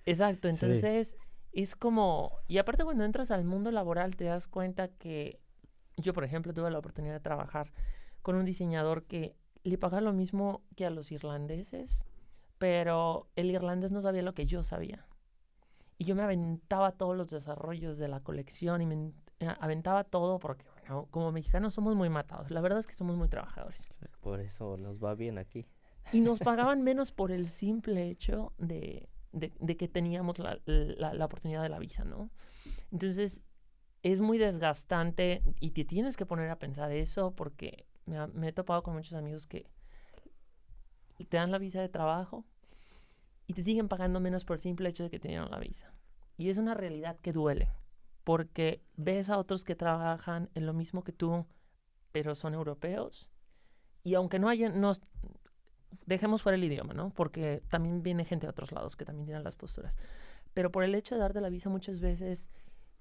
[0.07, 0.55] Exacto, Sí.
[0.55, 1.17] entonces
[1.53, 2.38] es como...
[2.49, 5.40] Y aparte cuando entras al mundo laboral te das cuenta que
[5.97, 7.73] yo, por ejemplo, tuve la oportunidad de trabajar
[8.23, 12.07] con un diseñador que le pagaba lo mismo que a los irlandeses,
[12.59, 15.07] pero el irlandés no sabía lo que yo sabía.
[15.97, 20.38] Y yo me aventaba todos los desarrollos de la colección y me eh, aventaba todo
[20.38, 22.51] porque, bueno, como mexicanos somos muy matados.
[22.51, 23.88] La verdad es que somos muy trabajadores.
[24.21, 25.67] Por eso nos va bien aquí.
[26.12, 31.25] Y nos pagaban menos por el simple hecho de, de- de que teníamos la, la-
[31.27, 32.31] oportunidad de la visa, ¿no?
[32.92, 33.40] Entonces,
[34.03, 38.53] es muy desgastante y te tienes que poner a pensar eso porque me, ha- he
[38.53, 39.66] topado con muchos amigos que
[41.29, 42.44] te dan la visa de trabajo
[43.47, 45.92] y te siguen pagando menos por el simple hecho de que te la visa.
[46.37, 47.73] Y es una realidad que duele
[48.25, 51.47] porque ves a otros que trabajan en lo mismo que tú,
[52.12, 53.31] pero son europeos.
[54.05, 54.81] Y aunque no hayan,
[56.07, 57.11] dejemos fuera el idioma, ¿no?
[57.11, 59.94] Porque también viene gente de otros lados que también tienen las posturas.
[60.52, 62.48] Pero por el hecho de darte la visa muchas veces,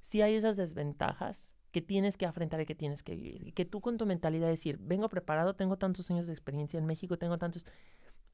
[0.04, 3.48] sí hay esas desventajas que tienes que afrontar y que tienes que vivir.
[3.48, 6.78] Y que tú con tu mentalidad de decir, vengo preparado, tengo tantos años de experiencia
[6.78, 7.66] en México, tengo tantos...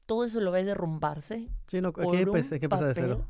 [0.06, 2.94] Todo eso lo ves derrumbarse Sí, no, por aquí un pues, hay que empezar de
[2.94, 3.26] papel, cero.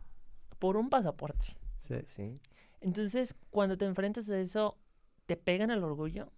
[0.59, 1.57] por un pasaporte.
[1.79, 1.97] Sí.
[2.09, 2.41] Sí.
[2.81, 4.79] Entonces, cuando te enfrentas a eso,
[5.27, 6.33] te pegan el orgullo,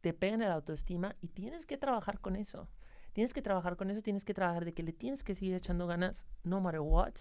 [0.00, 2.68] te pegan el autoestima y tienes que trabajar con eso.
[3.14, 5.86] Tienes que trabajar con eso, tienes que trabajar de que le tienes que seguir echando
[5.86, 7.14] ganas, no matter what,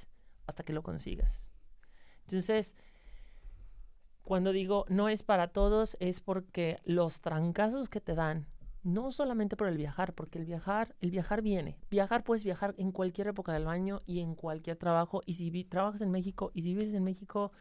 [0.47, 1.51] hasta que lo consigas.
[2.21, 2.73] Entonces,
[4.23, 8.47] cuando digo no es para todos, es porque los trancazos que te dan,
[8.81, 11.77] no solamente por el viajar, porque el viajar, el viajar viene.
[11.91, 15.21] Viajar puedes viajar en cualquier época del año y en cualquier trabajo.
[15.27, 17.51] Y si vi- trabajas en México y si vives en México,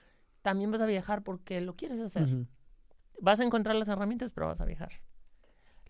[0.41, 2.47] también vas a viajar porque lo quieres hacer.
[3.21, 4.91] Vas a encontrar las herramientas, pero vas a viajar.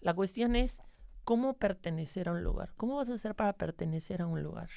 [0.01, 0.79] La cuestión es
[1.25, 2.73] cómo pertenecer a un lugar.
[2.77, 4.69] ¿Cómo vas a hacer para pertenecer a un lugar?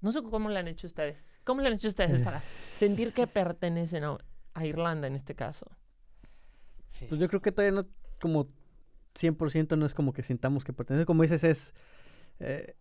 [0.00, 1.16] No sé cómo lo han hecho ustedes.
[1.44, 1.90] ¿Cómo le han hecho Eh.
[1.90, 2.42] ustedes para
[2.78, 4.18] sentir que pertenecen a,
[4.54, 5.66] a Irlanda en este caso?
[7.08, 7.86] Pues yo creo que todavía no,
[8.20, 8.48] como
[9.14, 11.06] 100% no es como que sintamos que pertenece.
[11.06, 11.74] Como dices, es...
[12.40, 12.74] eh,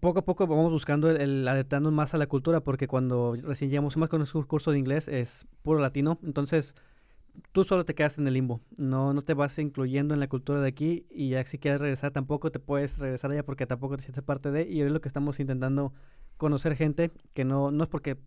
[0.00, 3.70] poco a poco vamos buscando el, el adentrarnos más a la cultura, porque cuando recién
[3.70, 6.74] llegamos más con un curso de inglés es puro latino, entonces
[7.52, 10.60] tú solo te quedas en el limbo, no, no te vas incluyendo en la cultura
[10.60, 14.02] de aquí y ya si quieres regresar tampoco te puedes regresar allá porque tampoco te
[14.02, 15.92] sientes parte de, y es lo que estamos intentando
[16.36, 18.18] conocer gente, que no, no es porque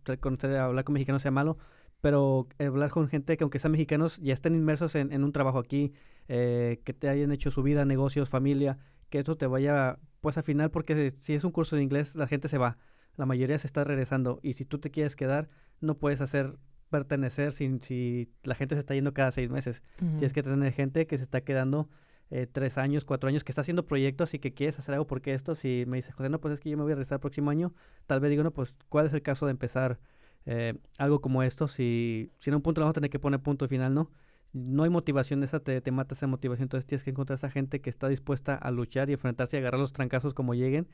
[0.58, 1.58] hablar con mexicanos sea malo,
[2.00, 5.92] pero hablar con gente que aunque sean mexicanos ya estén inmersos en, un trabajo aquí,
[6.28, 8.78] eh, que te hayan hecho su vida, negocios, familia,
[9.10, 12.26] que eso te vaya pues al final porque si es un curso de inglés la
[12.26, 12.78] gente se va,
[13.16, 15.48] la mayoría se está regresando y si tú te quieres quedar
[15.80, 16.56] no puedes hacer
[16.90, 19.82] pertenecer si, si la gente se está yendo cada seis meses.
[19.98, 21.88] Tienes que tener gente que se está quedando
[22.30, 25.34] eh, tres años, cuatro años, que está haciendo proyectos y que quieres hacer algo porque
[25.34, 27.20] esto, si me dices, José, no, pues es que yo me voy a regresar el
[27.20, 27.72] próximo año,
[28.06, 30.00] tal vez digo, no, pues ¿cuál es el caso de empezar
[30.44, 31.68] eh, algo como esto?
[31.68, 34.10] Si, si en un punto vamos a tener que poner punto final, ¿no?
[34.52, 37.80] No hay motivación, esa te, te mata esa motivación, entonces tienes que encontrar esa gente
[37.80, 40.88] que está dispuesta a luchar y enfrentarse y agarrar los trancazos como lleguen,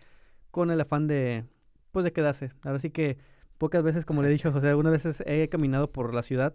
[0.51, 1.45] con el afán de,
[1.93, 2.51] pues de quedarse.
[2.63, 3.17] Ahora sí que
[3.63, 6.53] pocas veces, como le he dicho a José, algunas veces he caminado por la ciudad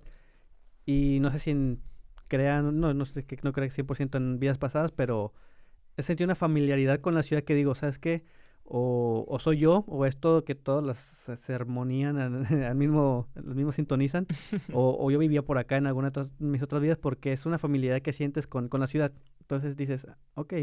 [0.86, 1.80] y no sé si
[2.28, 5.32] crean, no, no sé que no creo que 100% en vidas pasadas, pero
[5.96, 8.26] he sentido una familiaridad con la ciudad que digo, ¿sabes qué?
[8.66, 11.00] O, o soy yo, o es todo que todas las
[11.40, 14.28] se armonían al, al mismo, los mismos sintonizan,
[14.74, 17.58] o, o yo vivía por acá en alguna de mis otras vidas, porque es una
[17.58, 19.14] familiaridad que sientes con, con la ciudad.
[19.40, 20.56] Entonces dices, ok,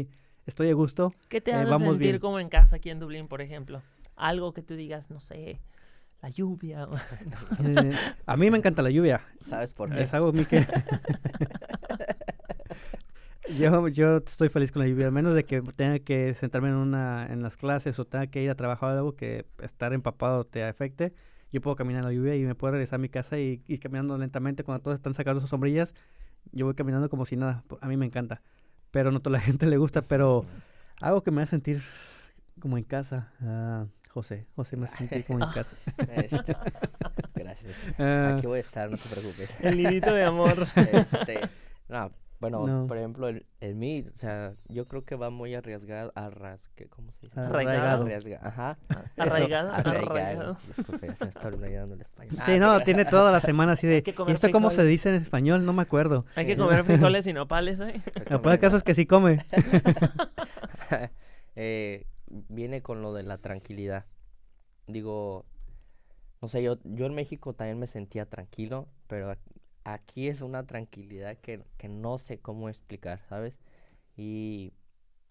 [0.45, 2.19] estoy a gusto, ¿Qué te eh, hace vamos sentir bien.
[2.19, 3.81] como en casa aquí en Dublín, por ejemplo?
[4.15, 5.59] Algo que tú digas, no sé,
[6.25, 6.87] la lluvia.
[7.63, 7.93] Eh,
[8.25, 9.21] a mí me encanta la lluvia.
[9.47, 10.01] ¿Sabes por qué?
[10.01, 10.65] Es algo a mí que...
[13.59, 16.75] yo, yo estoy feliz con la lluvia, al menos de que tenga que sentarme en
[16.75, 20.45] una en las clases o tenga que ir a trabajar o algo que estar empapado
[20.45, 21.13] te afecte.
[21.51, 23.79] Yo puedo caminar en la lluvia y me puedo regresar a mi casa y ir
[23.79, 25.93] caminando lentamente cuando todos están sacando sus sombrillas.
[26.51, 27.63] Yo voy caminando como si nada.
[27.81, 28.41] A mí me encanta.
[28.91, 30.41] Pero no a toda la gente le gusta, pero
[31.01, 31.83] algo que me hace sentir
[32.59, 33.31] como en casa.
[33.41, 33.85] ah,
[34.15, 35.75] José, José me sentir como en casa.
[36.07, 36.55] Este,
[37.35, 37.75] gracias.
[37.99, 39.49] Ah, Aquí voy a estar, no te preocupes.
[39.59, 40.65] El nidito de amor.
[40.75, 41.41] Este,
[41.89, 42.87] no, bueno, No.
[42.87, 47.11] por ejemplo, el, el mí, o sea, yo creo que va muy arriesgado, arrasque, ¿cómo
[47.11, 47.39] se dice?
[47.41, 48.05] Arraigado.
[48.05, 48.77] Arriesga- ajá.
[49.17, 50.11] Arraigado, Arraigado.
[50.11, 50.57] arraigado.
[50.77, 52.35] Disculpe, se me está olvidando el español.
[52.39, 54.01] Ah, Sí, no, tiene toda la semana así de...
[54.27, 55.65] ¿Y esto cómo se dice en español?
[55.65, 56.25] No me acuerdo.
[56.35, 58.01] Hay que comer frijoles y nopales, ¿eh?
[58.29, 59.45] Lo peor caso es que sí come.
[61.55, 62.05] eh,
[62.49, 64.05] viene con lo de la tranquilidad.
[64.87, 65.45] Digo,
[66.41, 69.35] no sé, yo, yo en México también me sentía tranquilo, pero
[69.83, 73.59] aquí es una tranquilidad que, que no sé cómo explicar, ¿sabes?
[74.17, 74.73] Y,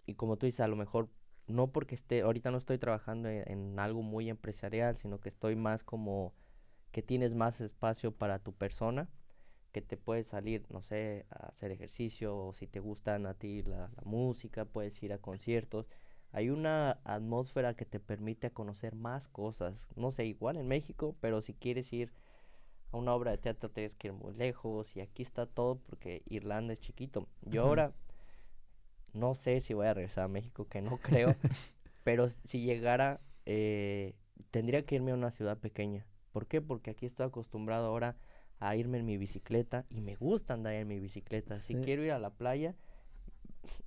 [0.05, 1.09] y como tú dices, a lo mejor
[1.47, 5.55] no porque esté, ahorita no estoy trabajando en, en algo muy empresarial, sino que estoy
[5.55, 6.33] más como
[6.91, 9.09] que tienes más espacio para tu persona,
[9.71, 13.63] que te puedes salir, no sé, a hacer ejercicio, o si te gustan a ti
[13.63, 15.87] la música, puedes ir a conciertos.
[16.35, 19.87] Hay una atmósfera que te permite conocer más cosas.
[19.95, 22.11] No sé, igual en México, pero si quieres ir
[22.91, 26.23] a una obra de teatro tienes que ir muy lejos y aquí está todo porque
[26.25, 27.29] Irlanda es chiquito.
[27.41, 27.93] Yo ahora
[29.13, 31.37] no sé si voy a regresar a México, que no creo,
[32.03, 34.13] pero si llegara, eh,
[34.51, 36.05] tendría que irme a una ciudad pequeña.
[36.33, 36.59] ¿Por qué?
[36.59, 38.17] Porque aquí estoy acostumbrado ahora
[38.59, 41.55] a irme en mi bicicleta y me gusta andar en mi bicicleta.
[41.59, 42.75] Si quiero ir a la playa,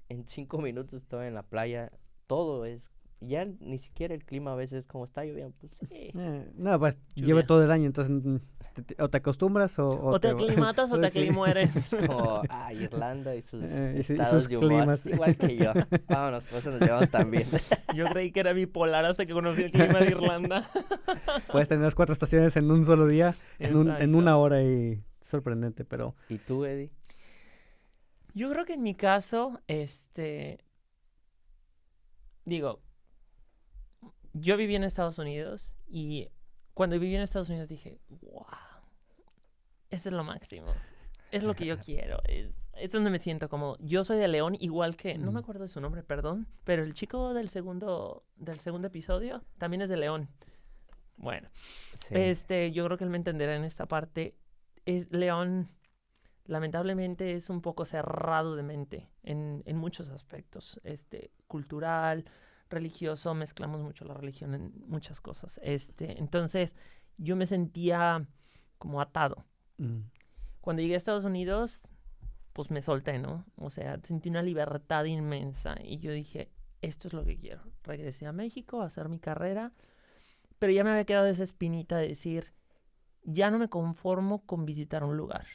[0.09, 1.93] en cinco minutos estoy en la playa.
[2.29, 5.87] Todo es, ya ni siquiera el clima a veces como está lloviendo, pues sí.
[6.15, 7.27] Eh, no, pues Lluvia.
[7.27, 8.37] lleve todo el año, entonces mm,
[8.75, 9.89] te- te- o te acostumbras o...
[9.89, 11.21] O te aclimatas o te Sí.
[11.21, 11.75] aclimueres.
[11.75, 14.69] Es como, ah, Irlanda y sus Eh, y estados sus de humor.
[14.69, 15.05] climas.
[15.07, 15.73] Igual que yo.
[16.07, 17.49] Vámonos, por eso nos llevamos tan bien.
[17.97, 20.69] Yo creí que era bipolar hasta que conocí el clima de Irlanda.
[21.51, 25.03] Puedes tener las cuatro estaciones en un solo día, en, un- en una hora y
[25.23, 26.15] sorprendente, pero...
[26.29, 26.91] ¿Y tú, Eddie?
[28.35, 30.59] Yo creo que en mi caso, este.
[32.49, 32.81] Digo,
[34.33, 36.29] yo viví en Estados Unidos y
[36.75, 38.47] cuando viví en Estados Unidos dije, wow,
[39.91, 40.73] eso es lo máximo.
[41.31, 42.21] Es lo que yo quiero.
[42.25, 43.77] Es, es donde me siento como.
[43.81, 45.19] Yo soy de León, igual que.
[45.19, 45.45] No me Mm.
[45.45, 46.47] acuerdo de su nombre, perdón.
[46.65, 50.29] Pero el chico del segundo, del segundo episodio también es de León.
[51.17, 51.51] Bueno.
[52.07, 52.15] Sí.
[52.15, 54.35] Este, yo creo que él me entenderá en esta parte.
[54.87, 55.69] Es León,
[56.49, 60.81] lamentablemente, es un poco cerrado de mente en, en muchos aspectos.
[60.83, 62.25] Este, cultural,
[62.71, 65.61] religioso, mezclamos mucho la religión en muchas cosas.
[65.63, 66.73] Este, entonces,
[67.19, 68.27] yo me sentía
[68.79, 69.45] como atado.
[69.77, 70.01] mm,
[70.61, 71.87] Cuando llegué a Estados Unidos,
[72.55, 73.45] pues me solté, ¿no?
[73.57, 77.63] O sea, sentí una libertad inmensa y yo dije, esto es lo que quiero.
[77.85, 79.73] Regresé a México a hacer mi carrera,
[80.59, 82.55] pero ya me había quedado esa espinita de decir,
[83.23, 85.47] ya no me conformo con visitar un lugar.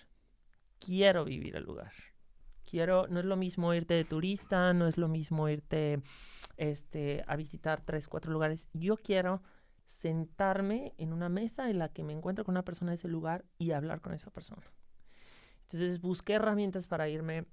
[0.86, 1.94] Quiero vivir el lugar.
[2.66, 6.02] Quiero, no es lo mismo irte de turista, no es lo mismo irte
[6.58, 8.68] este, a visitar tres, cuatro lugares.
[8.74, 9.42] Yo quiero
[9.88, 13.46] sentarme en una mesa en la que me encuentro con una persona de ese lugar
[13.58, 14.64] y hablar con esa persona.
[15.64, 17.46] Entonces busqué herramientas para irme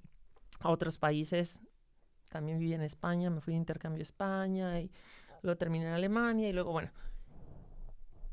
[0.59, 1.59] a otros países.
[2.29, 4.91] También viví en España, me fui de intercambio a España y
[5.43, 6.91] luego terminé en Alemania y luego, bueno.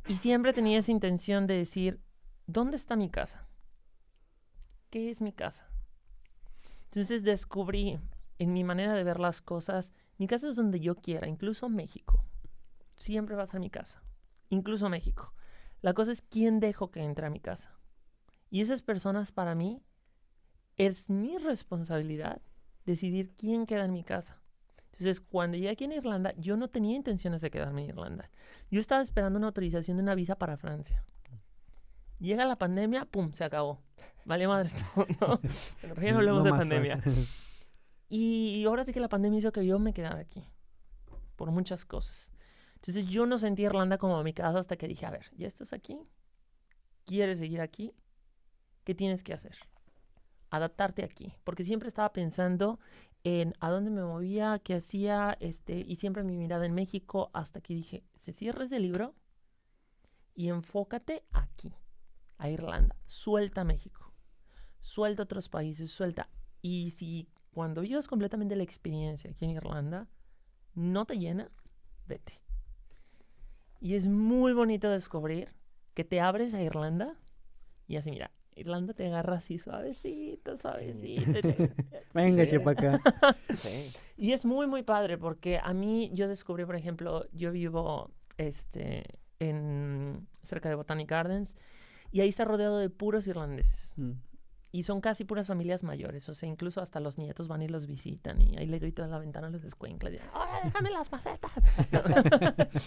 [0.08, 2.00] Y siempre tenía esa intención de decir,
[2.46, 3.47] ¿dónde está mi casa?
[4.90, 5.68] ¿Qué es mi casa?
[6.86, 8.00] Entonces descubrí
[8.40, 12.24] en mi manera de ver las cosas, mi casa es donde yo quiera, incluso México.
[12.96, 14.02] Siempre va a mi casa,
[14.50, 15.34] incluso México.
[15.82, 17.78] La cosa es quién dejo que entre a mi casa.
[18.50, 19.82] Y esas personas para mí
[20.78, 22.42] es mi responsabilidad
[22.86, 24.42] decidir quién queda en mi casa.
[24.94, 28.32] Entonces, cuando llegué aquí en Irlanda, yo no tenía intenciones de quedarme en Irlanda.
[28.72, 31.06] Yo estaba esperando una autorización de una visa para Francia.
[32.20, 33.82] Llega la pandemia, pum, se acabó.
[34.26, 34.86] Vale madre esto,
[35.22, 35.40] ¿no?
[35.82, 37.02] Bueno, ya no hablemos de más pandemia.
[38.10, 40.48] Y ahora sí que la pandemia hizo que yo me quedara aquí.
[41.36, 42.32] Por muchas cosas.
[42.76, 45.74] Entonces yo no sentí Irlanda como mi casa hasta que dije, a ver, ya estás
[45.74, 46.00] aquí.
[47.06, 47.94] ¿Quieres seguir aquí?
[48.86, 49.58] ¿Qué tienes que hacer?
[50.52, 51.34] Adaptarte aquí.
[51.44, 52.80] Porque siempre estaba pensando
[53.26, 57.60] en a dónde me movía, qué hacía, este, y siempre mi mirada en México, hasta
[57.60, 59.16] que dije, se cierra ese libro
[60.34, 61.74] y enfócate aquí,
[62.38, 62.96] a Irlanda.
[63.08, 64.12] Suelta México.
[64.82, 66.30] Suelta otros países, suelta.
[66.62, 70.08] Y si cuando vivas completamente la experiencia aquí en Irlanda,
[70.76, 71.50] no te llena,
[72.08, 72.34] vete.
[73.80, 75.50] Y es muy bonito descubrir
[75.94, 77.16] que te abres a Irlanda
[77.88, 81.32] y así, mira, Irlanda te agarra así suavecito, suavecito.
[81.42, 81.72] te-
[82.14, 82.52] Venga, Sí.
[82.52, 83.00] chepa acá.
[83.62, 83.92] Sí.
[84.18, 89.04] y es muy, muy padre porque a mí yo descubrí, por ejemplo, yo vivo este,
[89.40, 91.56] en, cerca de Botanic Gardens
[92.12, 93.94] y ahí está rodeado de puros irlandeses.
[93.96, 94.12] Mm.
[94.72, 97.88] Y son casi puras familias mayores, o sea, incluso hasta los nietos van y los
[97.88, 101.52] visitan y ahí le grito a la ventana a los escuincles, ¡Ahora déjame las macetas!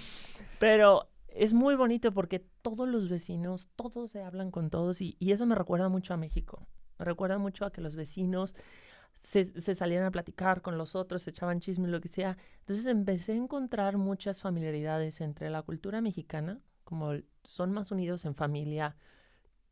[0.61, 5.33] Pero es muy bonito porque todos los vecinos, todos se hablan con todos y, y
[5.33, 6.67] eso me recuerda mucho a México.
[6.99, 8.55] Me recuerda mucho a que los vecinos
[9.21, 12.37] se, se salían a platicar con los otros, se echaban chisme, lo que sea.
[12.61, 17.13] Entonces empecé a encontrar muchas familiaridades entre la cultura mexicana, como
[17.45, 18.97] son más unidos en familia.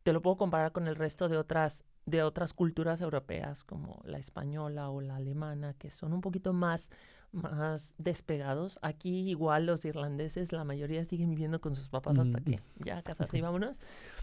[0.05, 4.17] Te lo puedo comparar con el resto de otras, de otras culturas europeas, como la
[4.19, 6.89] española o la alemana, que son un poquito más,
[7.33, 8.79] más despegados.
[8.81, 12.45] Aquí igual los irlandeses, la mayoría siguen viviendo con sus papás hasta Mm.
[12.45, 13.77] que ya casarse y vámonos.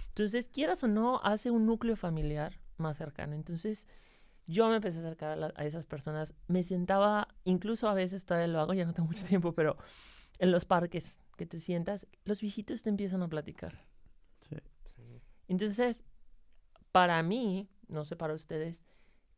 [0.08, 3.36] Entonces, quieras o no, hace un núcleo familiar más cercano.
[3.36, 3.86] Entonces,
[4.48, 6.34] yo me empecé a acercar a, la- a esas personas.
[6.48, 9.76] Me sentaba, incluso a veces todavía lo hago, ya no tengo mucho tiempo, pero
[10.40, 13.86] en los parques que te sientas, los viejitos te empiezan a platicar.
[14.42, 14.56] Sí.
[15.48, 16.04] Entonces,
[16.92, 18.84] para mí, no sé para ustedes,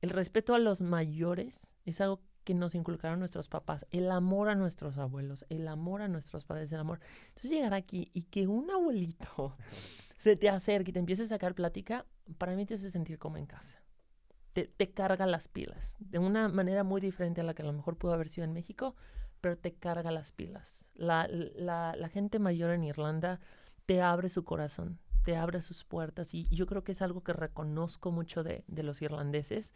[0.02, 4.56] el respeto a los mayores es algo que nos inculcaron nuestros papás, el amor a
[4.56, 7.02] nuestros abuelos, el amor a nuestros padres, el amor.
[7.28, 9.58] Entonces llegar aquí y que un abuelito
[10.24, 12.06] se te acerque y te empiece a sacar plática,
[12.38, 13.82] para mí te hace sentir como en casa.
[14.54, 17.74] Te, te carga las pilas, de una manera muy diferente a la que a lo
[17.74, 18.96] mejor pudo haber sido en México,
[19.42, 20.86] pero te carga las pilas.
[20.98, 23.40] La, la, la gente mayor en Irlanda
[23.88, 27.34] te abre su corazón, te abre sus puertas y yo creo que es algo que
[27.34, 29.74] reconozco mucho de, de los irlandeses,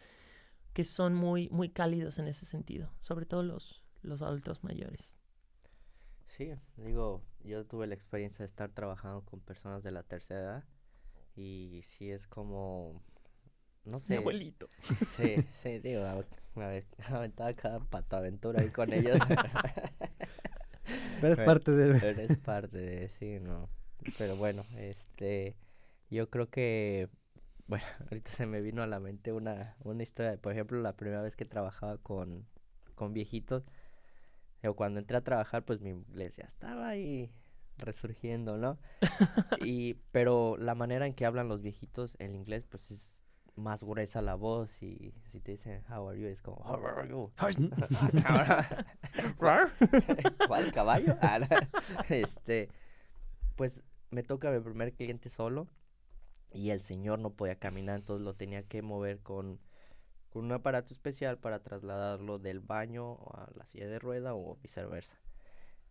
[0.73, 5.15] que son muy, muy cálidos en ese sentido, sobre todo los, los adultos mayores.
[6.37, 10.63] Sí, digo, yo tuve la experiencia de estar trabajando con personas de la tercera edad
[11.35, 13.03] y sí es como,
[13.85, 14.69] no Mi sé, abuelito.
[15.17, 16.03] sí, sí, digo,
[16.55, 16.65] me
[17.09, 19.23] aventaba cada patoaventura ahí con ellos,
[21.19, 21.99] Pero es Pero- parte de...
[21.99, 23.69] pero es parte de, sí, no,
[24.17, 25.55] pero bueno, este,
[26.09, 27.09] yo creo que,
[27.67, 31.21] bueno, ahorita se me vino a la mente una, una historia, por ejemplo, la primera
[31.21, 32.45] vez que trabajaba con,
[32.95, 33.63] con viejitos,
[34.63, 37.31] o cuando entré a trabajar, pues mi inglés ya estaba ahí
[37.77, 38.77] resurgiendo, ¿no?
[39.65, 43.15] Y, pero la manera en que hablan los viejitos, el inglés, pues es
[43.55, 47.07] más gruesa la voz y si te dicen how are you, es como how are
[47.09, 47.31] you.
[50.47, 51.15] ¿Cuál caballo?
[51.21, 51.39] Ah,
[52.09, 52.69] este,
[53.55, 55.67] pues me toca mi primer cliente solo
[56.51, 59.59] y el señor no podía caminar, entonces lo tenía que mover con,
[60.29, 65.17] con un aparato especial para trasladarlo del baño a la silla de rueda o viceversa.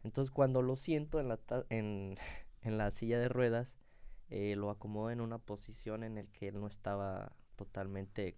[0.02, 2.16] Entonces cuando lo siento en la, ta- en,
[2.62, 3.78] en la silla de ruedas,
[4.28, 7.32] eh, lo acomodo en una posición en la que él no estaba
[7.64, 8.36] totalmente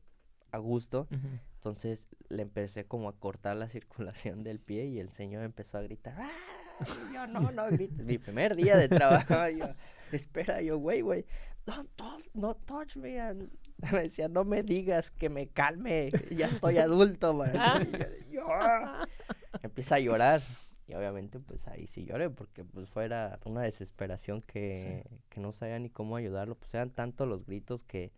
[0.51, 1.07] a gusto.
[1.55, 5.83] Entonces le empecé como a cortar la circulación del pie y el señor empezó a
[5.83, 6.15] gritar.
[6.19, 6.31] "¡Ah!".
[7.11, 8.05] Y yo, no, no grites.
[8.05, 9.35] Mi primer día de trabajo.
[9.59, 9.67] yo,
[10.11, 11.25] espera, yo, güey, güey.
[11.67, 13.21] No, no, no touch me.
[13.21, 13.49] and-
[13.93, 16.11] Me decía, no me digas que me calme.
[16.31, 17.53] Ya estoy adulto, man.
[18.31, 18.47] Y yo.
[19.63, 20.43] Empieza a llorar.
[20.89, 25.79] Y obviamente, pues ahí sí lloré, porque pues fuera una desesperación que, que no sabía
[25.79, 26.55] ni cómo ayudarlo.
[26.57, 28.13] Pues eran tanto los gritos que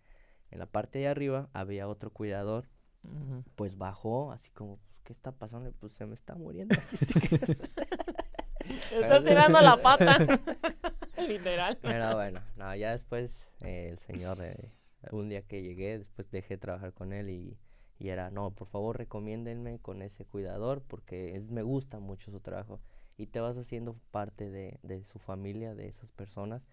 [0.55, 2.69] en la parte de arriba había otro cuidador
[3.03, 3.43] Ujú.
[3.57, 5.73] pues bajó, así como, pues, ¿qué está pasando?
[5.73, 7.37] Pues se me está muriendo este que-".
[8.95, 10.17] Estás tirando la pata.
[11.29, 11.79] Literal.
[11.83, 14.71] Pero bueno, no, ya después eh, el señor, eh,
[15.11, 17.59] un día que llegué, después dejé de trabajar con él y,
[17.99, 22.41] y era, no, por favor recomiéndenme con ese cuidador porque es, me gusta mucho su
[22.41, 22.81] trabajo
[23.17, 26.67] y te vas haciendo parte de, de su familia, de esas personas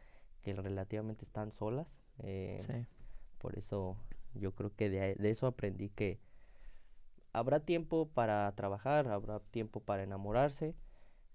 [0.44, 1.88] que relativamente están solas.
[2.20, 2.86] eh, Sí.
[3.42, 3.98] Por eso
[4.36, 6.20] yo creo que de, de eso aprendí que
[7.34, 10.76] habrá tiempo para trabajar, habrá tiempo para enamorarse.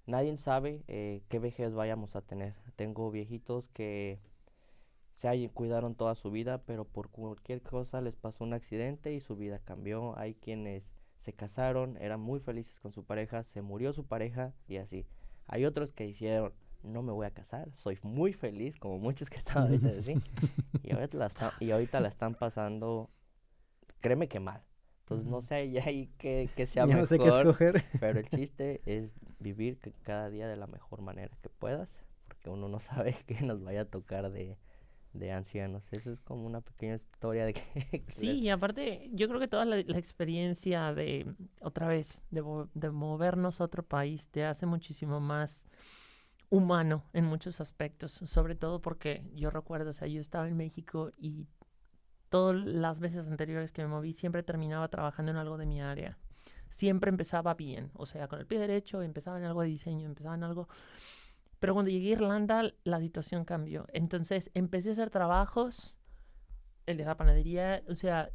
[0.06, 2.54] Nadie sabe eh, qué vejez vayamos a tener.
[2.76, 4.20] Tengo viejitos que
[5.14, 9.34] se cuidaron toda su vida, pero por cualquier cosa les pasó un accidente y su
[9.34, 10.16] vida cambió.
[10.18, 14.76] Hay quienes se casaron, eran muy felices con su pareja, se murió su pareja y
[14.76, 15.06] así.
[15.46, 16.52] Hay otros que hicieron,
[16.86, 20.20] no me voy a casar, soy muy feliz, como muchos que estaban ahorita así.
[20.82, 23.10] Y ahorita la, está- y ahorita la están pasando,
[24.00, 24.62] créeme que mal.
[25.00, 27.84] Entonces no sé ahí, ahí qué, qué Ya sea no sé qué mejor, escoger.
[27.98, 32.50] pero el chiste es vivir que cada día de la mejor manera que puedas, porque
[32.50, 34.58] uno no sabe qué nos vaya a tocar de,
[35.14, 35.92] de ancianos.
[35.92, 37.62] Eso es como una pequeña historia de que...
[38.06, 42.42] que Sí, y aparte, yo creo que toda la, la experiencia de, otra vez, de,
[42.74, 45.66] de movernos a otro país te hace muchísimo más
[46.50, 51.12] humano en muchos aspectos, sobre todo porque yo recuerdo, o sea, yo estaba en México
[51.16, 51.46] y
[52.28, 56.18] todas las veces anteriores que me moví siempre terminaba trabajando en algo de mi área.
[56.70, 60.34] Siempre empezaba bien, o sea, con el pie derecho, empezaba en algo de diseño, empezaba
[60.34, 60.68] en algo...
[61.58, 63.86] Pero cuando llegué a Irlanda, la situación cambió.
[63.92, 65.96] Entonces empecé a hacer trabajos
[66.84, 68.30] el de la panadería, o sea,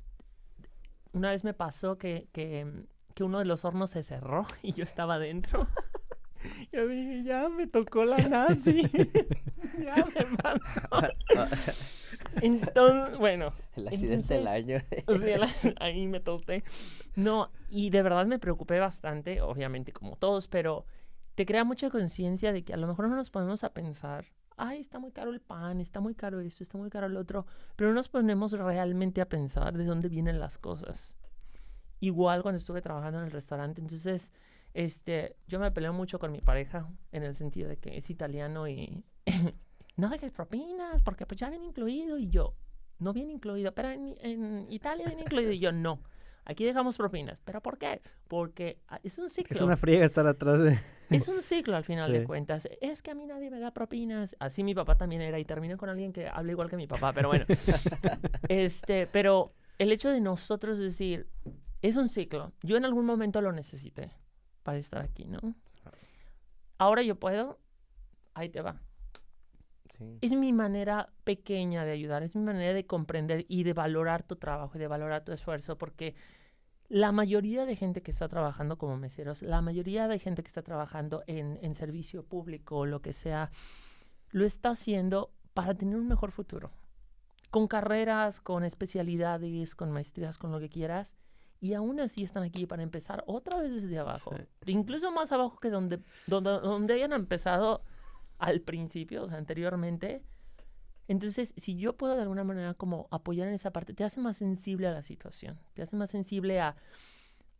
[1.14, 4.84] una vez me pasó que, que, que uno de los hornos se cerró y yo
[4.84, 5.68] estaba adentro.
[6.72, 8.82] Yo dije, ya me tocó la nazi.
[9.80, 11.14] ya me pasó.
[12.42, 14.78] Entonces, bueno, el accidente del año.
[15.08, 16.64] o sea, la- ahí me tosté.
[17.16, 20.86] No, y de verdad me preocupé bastante, obviamente como todos, pero
[21.36, 24.26] te crea mucha conciencia de que a lo mejor no nos ponemos a pensar,
[24.58, 27.46] ay, está muy caro el pan, está muy caro esto, está muy caro el otro,
[27.76, 31.16] pero no nos ponemos realmente a pensar de dónde vienen las cosas.
[32.00, 34.32] Igual cuando estuve trabajando en el restaurante, entonces,
[34.74, 38.68] este, yo me peleo mucho con mi pareja en el sentido de que es italiano
[38.68, 39.04] y
[39.98, 42.56] no dejes propinas porque pues ya viene incluido y yo,
[43.00, 46.00] no viene incluido, pero en, en Italia viene incluido y yo no.
[46.44, 47.40] Aquí dejamos propinas.
[47.46, 48.02] ¿Pero por qué?
[48.28, 49.56] Porque ah, es un ciclo.
[49.56, 50.80] Es una friega estar atrás de...
[51.12, 52.70] Es un ciclo al final de cuentas.
[52.80, 54.34] Es que a mí nadie me da propinas.
[54.40, 57.12] Así mi papá también era y terminé con alguien que habla igual que mi papá,
[57.12, 57.44] pero bueno.
[58.48, 61.28] este, pero el hecho de nosotros decir,
[61.82, 62.54] es un ciclo.
[62.64, 64.10] Yo en algún momento lo necesité
[64.64, 65.40] para estar aquí, ¿no?
[66.78, 67.60] Ahora yo puedo,
[68.34, 68.82] ahí te va.
[69.98, 70.18] Sí.
[70.22, 74.36] Es mi manera pequeña de ayudar, es mi manera de comprender y de valorar tu
[74.36, 76.16] trabajo y de valorar tu esfuerzo, porque
[76.90, 80.62] la mayoría de gente que está trabajando como meseros, la mayoría de gente que está
[80.62, 83.52] trabajando en, en servicio público o lo que sea,
[84.32, 86.72] lo está haciendo para tener un mejor futuro.
[87.50, 91.12] Con carreras, con especialidades, con maestrías, con lo que quieras.
[91.62, 94.32] Y aún así están aquí para empezar otra vez desde abajo.
[94.66, 97.84] Incluso más abajo que donde, donde, donde hayan empezado
[98.40, 100.24] al principio, o sea, anteriormente.
[101.08, 104.38] Entonces, si yo puedo de alguna manera como apoyar en esa parte, te hace más
[104.38, 106.76] sensible a la situación, te hace más sensible a,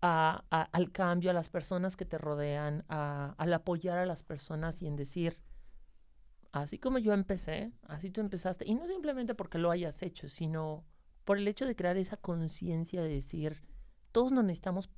[0.02, 4.24] a- a- al cambio, a las personas que te rodean, a- al apoyar a las
[4.24, 5.38] personas y en decir,
[6.52, 10.84] así como yo empecé, así tú empezaste, y no simplemente porque lo hayas hecho, sino
[11.24, 13.62] por el hecho de crear esa conciencia de decir,
[14.12, 14.90] todos nos necesitamos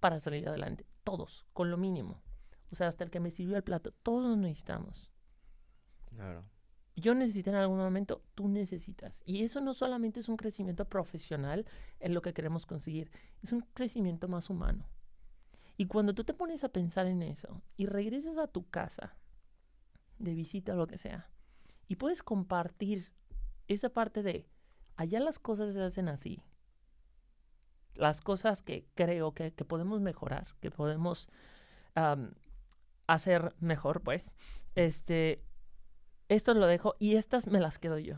[0.00, 2.22] para salir adelante, todos, con lo mínimo.
[2.70, 5.10] O sea, hasta el que me sirvió el plato, todos nos necesitamos.
[6.06, 6.44] Claro.
[6.96, 9.20] Yo necesité en algún momento, tú necesitas.
[9.26, 11.66] Y eso no solamente es un crecimiento profesional
[12.00, 13.10] en lo que queremos conseguir,
[13.42, 14.86] es un crecimiento más humano.
[15.76, 19.14] Y cuando tú te pones a pensar en eso y regresas a tu casa,
[20.18, 21.28] de visita o lo que sea,
[21.86, 23.12] y puedes compartir
[23.68, 24.48] esa parte de,
[24.96, 26.40] allá las cosas se hacen así,
[27.98, 31.28] las cosas que creo que, que podemos mejorar, que podemos
[33.06, 34.30] hacer mejor, pues,
[34.74, 35.42] este,
[36.28, 38.16] esto lo dejo y estas me las quedo yo.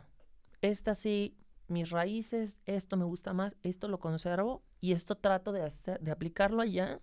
[0.62, 1.36] Estas sí,
[1.68, 6.10] mis raíces, esto me gusta más, esto lo conservo y esto trato de hacer, de
[6.10, 7.00] aplicarlo allá.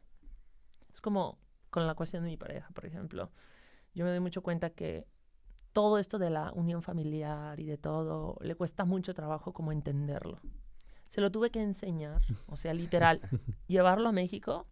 [0.91, 3.31] Es como con la cuestión de mi pareja, por ejemplo.
[3.93, 5.07] yo me doy mucho cuenta que
[5.71, 10.39] todo esto de la unión familiar y de todo, le cuesta mucho trabajo como entenderlo.
[11.09, 13.21] Se lo tuve que enseñar, o sea, literal,
[13.67, 14.67] llevarlo a México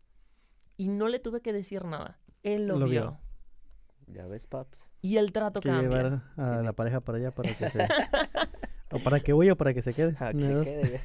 [0.78, 2.20] y no le tuve que decir nada.
[2.44, 3.02] Él lo, Lo vio.
[3.02, 3.20] vio.
[4.08, 4.78] Ya ves, paps.
[5.02, 5.90] Y el trato que cambia.
[5.90, 7.78] llevar a la pareja para allá para que se...
[8.92, 10.16] o para que huya o para que se quede.
[10.20, 11.02] Ah, que se quede.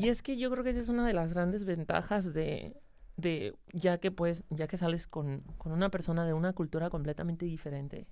[0.00, 2.76] Y es que yo creo que esa es una de las grandes ventajas de,
[3.16, 7.46] de ya que pues, ya que sales con, con una persona de una cultura completamente
[7.46, 8.06] diferente,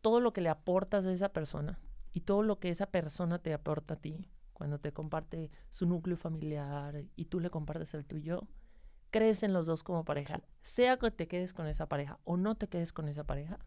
[0.00, 1.78] todo lo que le aportas a esa persona
[2.12, 6.16] y todo lo que esa persona te aporta a ti, cuando te comparte su núcleo
[6.16, 8.48] familiar y tú le compartes el tuyo,
[9.10, 10.40] crecen los dos como pareja.
[10.62, 13.58] Sea que te quedes con esa pareja o no te quedes con esa pareja,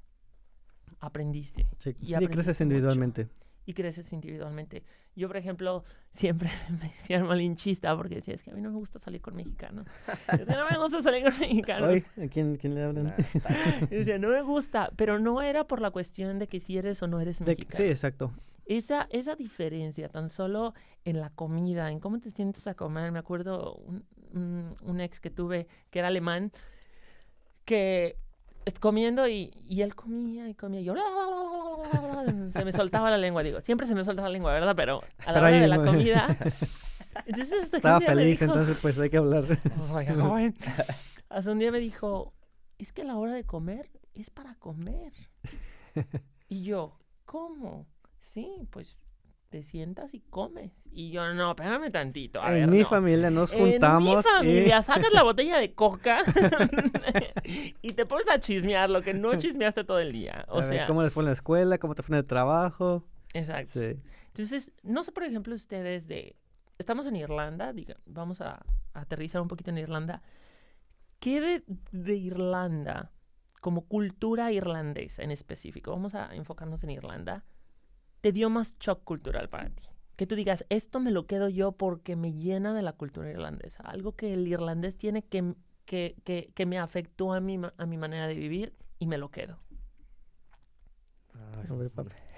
[1.00, 2.64] aprendiste Sí, Y y, aprendiste creces mucho.
[2.64, 3.28] individualmente.
[3.66, 4.84] y creces individualmente.
[5.16, 5.84] Yo, por ejemplo,
[6.16, 6.50] siempre
[6.82, 9.86] me decían malinchista porque decía, es que a mí no me gusta salir con mexicanos.
[10.34, 11.98] Es que no me gusta salir con mexicanos.
[12.18, 13.04] ¿a quién, quién le hablan?
[13.04, 13.14] Nah.
[13.92, 17.04] Y decía, no me gusta, pero no era por la cuestión de que si eres
[17.04, 17.78] o no eres De- mexicano.
[17.78, 18.34] sí, exacto.
[18.70, 23.12] Esa, esa diferencia, tan solo en la comida, en cómo te sientes a comer.
[23.12, 26.52] Me acuerdo un, un- un ex que tuve que era alemán,
[27.66, 28.16] que
[28.80, 30.94] comiendo y, y él comía y comía y yo
[32.54, 34.76] se me soltaba la lengua, digo, siempre se me suelta la lengua, ¿verdad?
[34.76, 36.38] Pero a la hora de la comida...
[37.26, 39.44] Entonces hasta un Estaba feliz, dijo- entonces pues hay que hablar.
[39.94, 40.56] oiga, joven.
[41.30, 42.34] Hasta un día me dijo,
[42.78, 45.12] es que la hora de comer es para comer.
[46.48, 47.88] Y yo, ¿cómo?
[48.30, 48.98] Sí, pues
[49.50, 50.72] te sientas y comes.
[50.92, 52.42] Y yo, no, espérame tantito.
[52.42, 52.90] A en ver, mi no.
[52.90, 54.84] familia nos En mi juntamos familia y...
[54.84, 56.22] sacas la botella de coca
[57.82, 60.46] y te pones a chismear lo que no chismeaste todo el día.
[60.50, 61.78] O a ver sea, ¿Cómo les fue en la escuela?
[61.80, 63.04] ¿Cómo te fue en el trabajo?
[63.34, 63.80] exacto.
[63.80, 63.96] Sí.
[64.28, 66.36] Entonces, no sé, por ejemplo, ustedes de...
[66.78, 68.64] Estamos en Irlanda, diga, vamos a,
[68.94, 70.22] a aterrizar un poquito en Irlanda.
[71.20, 73.12] ¿Qué de, de Irlanda,
[73.60, 77.44] como cultura irlandesa en específico, vamos a enfocarnos en Irlanda,
[78.22, 79.84] te dio más shock cultural para ti?
[80.16, 83.84] Que tú digas, esto me lo quedo yo porque me llena de la cultura irlandesa.
[83.84, 85.54] Algo que el irlandés tiene que,
[85.86, 89.18] que, que, que me afectó a mi, ma- a mi manera de vivir y me
[89.18, 89.60] lo quedo.
[91.34, 91.92] Ay, pues,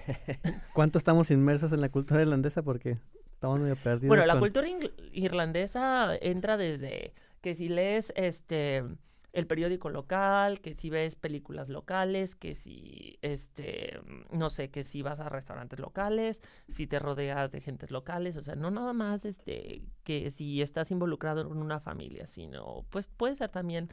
[0.74, 2.62] ¿Cuánto estamos inmersos en la cultura irlandesa?
[2.62, 2.98] Porque
[3.32, 4.08] estamos medio perdidos.
[4.08, 4.68] Bueno, la con- cultura
[5.12, 8.84] irlandesa entra desde que si lees este
[9.32, 15.02] el periódico local, que si ves películas locales, que si este no sé, que si
[15.02, 19.24] vas a restaurantes locales, si te rodeas de gentes locales, o sea, no nada más
[19.24, 23.88] este que si estás involucrado en una familia, sino pues puede ser también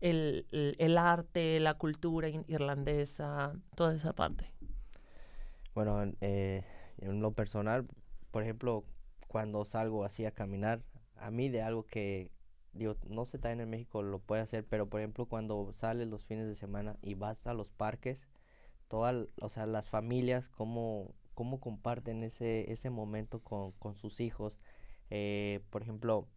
[0.00, 0.46] el,
[0.78, 4.52] el- arte, la cultura irlandesa, toda esa parte.
[5.74, 6.64] Bueno, en, eh,
[6.98, 7.86] en lo personal,
[8.30, 8.84] por ejemplo,
[9.28, 10.82] cuando salgo así a caminar,
[11.16, 12.30] a mí de algo que,
[12.72, 16.24] digo, no sé también en México lo puede hacer, pero por ejemplo cuando sales los
[16.24, 18.28] fines de semana y vas a los parques,
[18.88, 24.58] todas, o sea, las familias, cómo, cómo comparten ese, ese momento con, con sus hijos.
[25.10, 26.28] Eh, por ejemplo,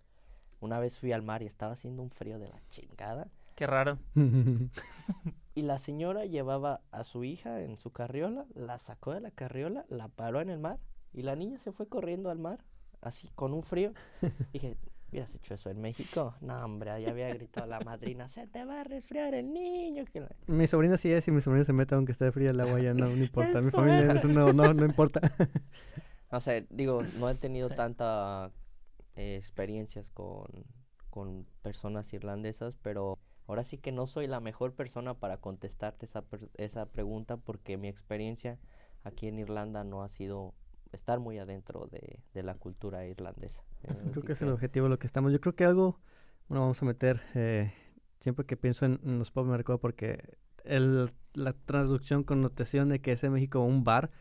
[0.60, 3.30] una vez fui al mar y estaba haciendo un frío de la chingada.
[3.56, 3.98] Qué raro.
[5.58, 9.86] Y la señora llevaba a su hija en su carriola, la sacó de la carriola,
[9.88, 10.80] la paró en el mar
[11.14, 12.60] y la niña se fue corriendo al mar,
[13.00, 13.94] así con un frío.
[14.52, 14.76] Dije,
[15.16, 16.36] ¿hubieras hecho eso en México?
[16.42, 20.04] No, hombre, ya había gritado la madrina, se te va a resfriar el niño.
[20.12, 20.30] que la-".
[20.48, 22.94] mi sobrina sí es y mi sobrina se mete aunque esté fría el agua ya
[22.94, 23.62] no, no importa.
[23.62, 24.16] Mi familia es.
[24.16, 25.22] eso no, no, no importa.
[26.32, 27.76] O sea, digo, no he tenido Sí.
[27.76, 28.52] tanta
[29.16, 30.48] eh, experiencias con,
[31.10, 36.26] con personas irlandesas, pero ahora sí que no soy la mejor persona para contestarte esa,
[36.58, 38.60] esa pregunta porque mi experiencia
[39.04, 40.54] aquí en Irlanda no ha sido
[40.92, 43.64] estar muy adentro de, de la cultura irlandesa.
[43.88, 45.32] Eh, Creo así que es el objetivo de lo que estamos.
[45.32, 46.00] Yo creo que algo,
[46.48, 47.74] bueno, vamos a meter, eh,
[48.20, 53.02] siempre que pienso en, en los pubs me recuerdo porque el, la traducción, connotación de
[53.02, 54.12] que es en México un bar,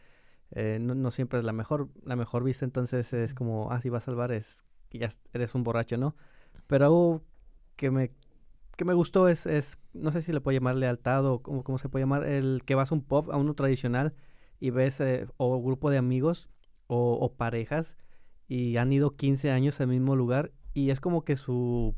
[0.53, 3.89] eh, no, no siempre es la mejor, la mejor vista, entonces es como, ah, si
[3.91, 6.17] vas al bar es que ya es- eres un borracho, ¿no?
[6.67, 7.23] Pero algo
[7.77, 8.12] que me,
[8.77, 11.79] que me gustó es, es, no sé si le puedo llamar lealtad o cómo, cómo
[11.79, 14.15] se puede llamar, el que vas a un pub, a uno tradicional
[14.61, 16.49] y ves eh, o grupo de amigos
[16.87, 17.97] o, o parejas
[18.49, 21.95] y han ido 15 años al mismo lugar y es como que su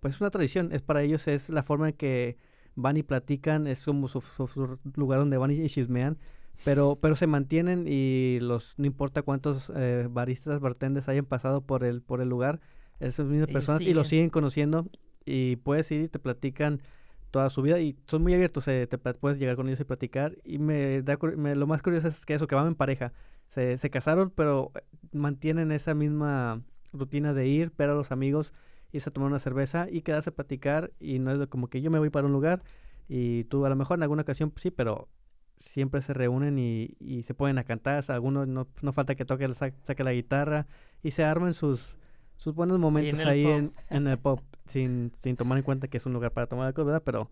[0.00, 2.36] pues es una tradición, es para ellos es la forma en que
[2.74, 6.18] van y platican, es como su, su- su lugar donde van y chismean,
[6.62, 11.84] pero pero se mantienen y los no importa cuántos eh, baristas, bartenders hayan pasado por
[11.84, 12.60] el por el lugar,
[13.00, 14.30] esas mismas Ellos personas y los siguen.
[14.30, 14.86] conociendo
[15.24, 16.82] y puedes ir y te platican
[17.30, 20.36] toda su vida y son muy abiertos, eh, te puedes llegar con ellos y platicar
[20.44, 23.12] y me da me- lo más curioso es que eso que van en pareja,
[23.46, 24.82] se, se casaron pero eh,
[25.12, 28.52] mantienen esa misma rutina de ir, ver a los amigos,
[28.92, 31.90] irse a tomar una cerveza y quedarse a platicar y no es como que yo
[31.90, 32.62] me voy para un lugar
[33.08, 35.08] y tú a lo mejor en alguna ocasión pues, sí, pero
[35.56, 39.14] siempre se reúnen y, y se ponen a cantar, o sea, algunos no, no falta
[39.14, 40.66] que toque, sa- saque la guitarra
[41.02, 41.96] y se armen sus,
[42.36, 46.06] sus buenos momentos ahí en, en el pop, sin, sin tomar en cuenta que es
[46.06, 47.02] un lugar para tomar alcohol, ¿verdad?
[47.04, 47.30] Pero,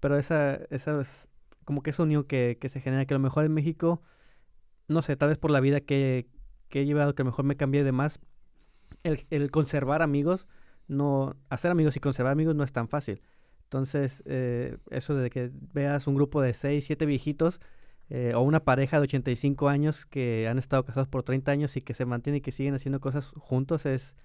[0.00, 1.28] pero esa, esa es
[1.64, 4.02] como que esa unión que, que se genera, que a lo mejor en México,
[4.90, 6.26] no sé, tal vez por la vida que,
[6.68, 8.20] que he llevado, que mejor me cambié de más,
[9.04, 10.46] el, el conservar amigos,
[10.88, 13.22] no, hacer amigos y conservar amigos no es tan fácil.
[13.64, 17.60] Entonces, eh, eso de que veas un grupo de 6, 7 viejitos
[18.08, 21.82] eh, o una pareja de 85 años que han estado casados por 30 años y
[21.82, 24.16] que se mantienen y que siguen haciendo cosas juntos es,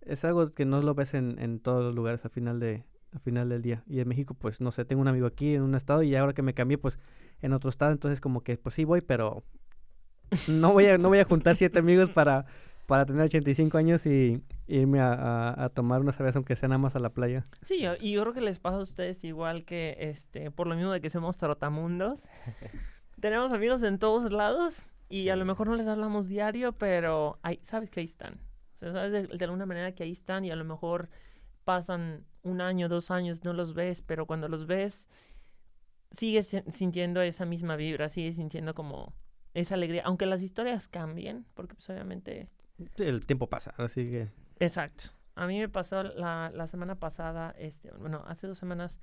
[0.00, 3.18] es algo que no lo ves en, en todos los lugares a final, de, a
[3.18, 3.84] final del día.
[3.86, 6.32] Y en México, pues no sé, tengo un amigo aquí en un estado y ahora
[6.32, 6.98] que me cambié, pues
[7.42, 9.44] en otro estado, entonces como que pues sí voy, pero
[10.46, 12.46] no voy a, no voy a juntar siete amigos para,
[12.86, 16.78] para tener 85 años y irme a, a- a tomar una cerveza aunque sea nada
[16.78, 17.46] más a la playa.
[17.62, 20.74] Sí, yo- y yo creo que les pasa a ustedes igual que, este, por lo
[20.74, 22.28] mismo de que somos trotamundos.
[23.20, 27.58] Tenemos amigos en todos lados y a lo mejor no les hablamos diario, pero ahí,
[27.62, 28.34] sabes que ahí están.
[28.74, 31.08] O sea, sabes de, de alguna manera que ahí están y a lo mejor
[31.64, 35.08] pasan un año, dos años, no los ves, pero cuando los ves,
[36.16, 39.12] sigues sin- sintiendo esa misma vibra, sigues sintiendo como
[39.60, 42.48] esa alegría, aunque las historias cambien, porque pues obviamente
[42.96, 44.28] El tiempo pasa, así que...
[44.60, 45.04] Exacto.
[45.34, 48.98] A mí me pasó la, la semana pasada, este, bueno, hace dos semanas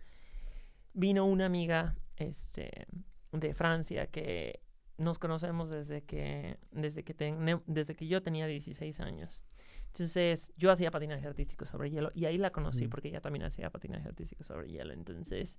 [0.93, 2.87] vino una amiga este,
[3.31, 4.59] de Francia que
[4.97, 9.43] nos conocemos desde que, desde que, ten- desde que yo tenía 16 años.
[9.87, 12.89] Entonces, yo hacía patinaje artístico sobre hielo y ahí la conocí Mm.
[12.89, 14.93] porque ella también hacía patinaje artístico sobre hielo.
[14.93, 15.57] Entonces,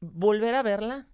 [0.00, 1.06] volver a verla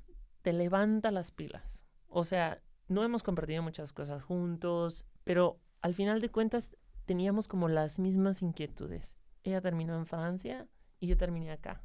[0.43, 1.82] te levanta las pilas.
[2.15, 7.69] O sea, no hemos compartido muchas cosas juntos, pero al final de cuentas teníamos como
[7.69, 9.17] las mismas inquietudes.
[9.45, 10.69] Ella terminó en Francia
[11.01, 11.83] y yo terminé acá.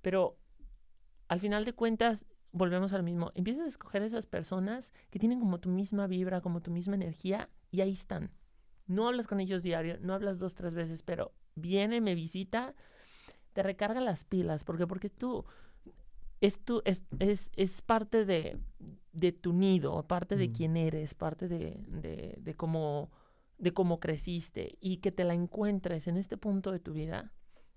[0.00, 0.38] Pero
[1.28, 3.30] al final de cuentas volvemos al mismo.
[3.34, 7.50] Empiezas a escoger esas personas que tienen como tu misma vibra, como tu misma energía
[7.70, 8.30] y ahí están.
[8.86, 12.74] No hablas con ellos diario, no hablas dos, tres veces, pero viene, me visita,
[13.52, 15.44] te recarga las pilas, porque porque tú
[16.42, 18.58] es tu, es, es, es parte de,
[19.12, 20.52] de tu nido, parte de Mm.
[20.52, 23.10] quién eres, parte de, de, de cómo
[23.58, 27.32] de cómo creciste y que te la encuentres en este punto de tu vida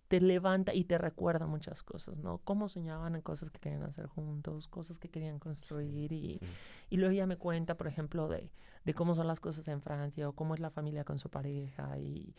[0.07, 2.39] te levanta y te recuerda muchas cosas, ¿no?
[2.39, 6.45] Cómo soñaban en cosas que querían hacer juntos, cosas que querían construir y, Sí.
[6.89, 8.51] y luego ella me cuenta, por ejemplo, de,
[8.83, 11.97] de cómo son las cosas en Francia o cómo es la familia con su pareja
[11.99, 12.35] y,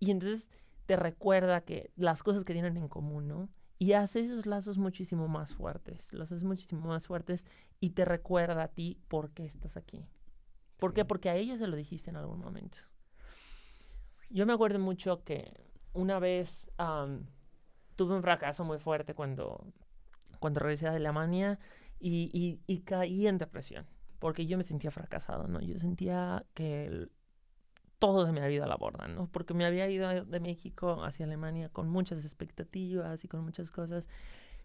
[0.00, 0.50] y entonces
[0.86, 3.48] te recuerda que las cosas que tienen en común, ¿no?
[3.78, 7.44] Y hace esos lazos muchísimo más fuertes, los hace muchísimo más fuertes
[7.80, 10.06] y te recuerda a ti por qué estás aquí.
[10.78, 11.04] ¿Por qué?
[11.04, 12.78] Porque a ella se lo dijiste en algún momento.
[14.30, 15.52] Yo me acuerdo mucho que
[15.92, 16.70] una vez
[17.96, 19.64] tuve un fracaso muy fuerte cuando,
[20.40, 21.58] cuando regresé de Alemania
[22.00, 23.86] y, y, y caí en depresión,
[24.18, 25.60] porque yo me sentía fracasado, ¿no?
[25.60, 27.12] Yo sentía que el-
[28.04, 29.28] todo se me había ido a la borda, ¿no?
[29.32, 34.08] Porque me había ido de México hacia Alemania con muchas expectativas y con muchas cosas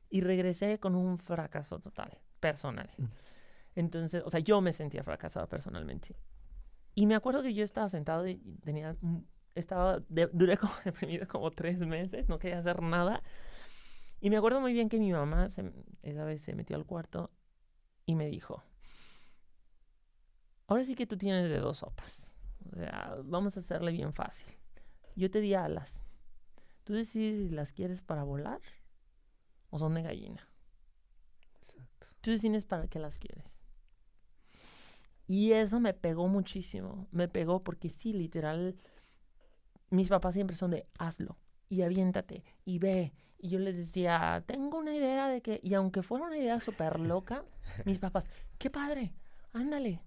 [0.10, 2.90] y regresé con un fracaso total, personal.
[2.98, 3.06] Mm.
[3.76, 6.16] Entonces, o sea, yo me sentía fracasado personalmente.
[6.96, 8.98] Y me acuerdo que yo estaba sentado y tenía,
[9.56, 13.24] estaba, de- duré como deprimido como tres meses, no quería hacer nada.
[14.22, 15.72] Y me acuerdo muy bien que mi mamá se-
[16.04, 17.32] esa vez se metió al cuarto
[18.06, 18.64] y me dijo,
[20.68, 22.29] ahora sí que tú tienes de dos sopas.
[22.72, 24.48] O sea, vamos a hacerle bien fácil.
[25.16, 25.92] Yo te di alas.
[26.84, 28.62] Tú decides si las quieres para volar
[29.70, 30.48] o son de gallina.
[31.62, 32.08] Exacto.
[32.22, 33.46] Tú decides para qué las quieres.
[35.28, 37.08] Y eso me pegó muchísimo.
[37.12, 38.76] Me pegó porque sí, literal,
[39.92, 41.38] mis papás siempre son de hazlo
[41.70, 43.14] y aviéntate y ve.
[43.38, 47.00] Y yo les decía, tengo una idea de que, y aunque fuera una idea súper
[47.00, 47.46] loca,
[47.86, 48.26] mis papás,
[48.58, 49.14] qué padre,
[49.54, 50.02] ándale.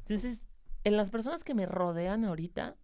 [0.00, 0.42] Entonces,
[0.84, 2.76] en las personas que me rodean ahorita,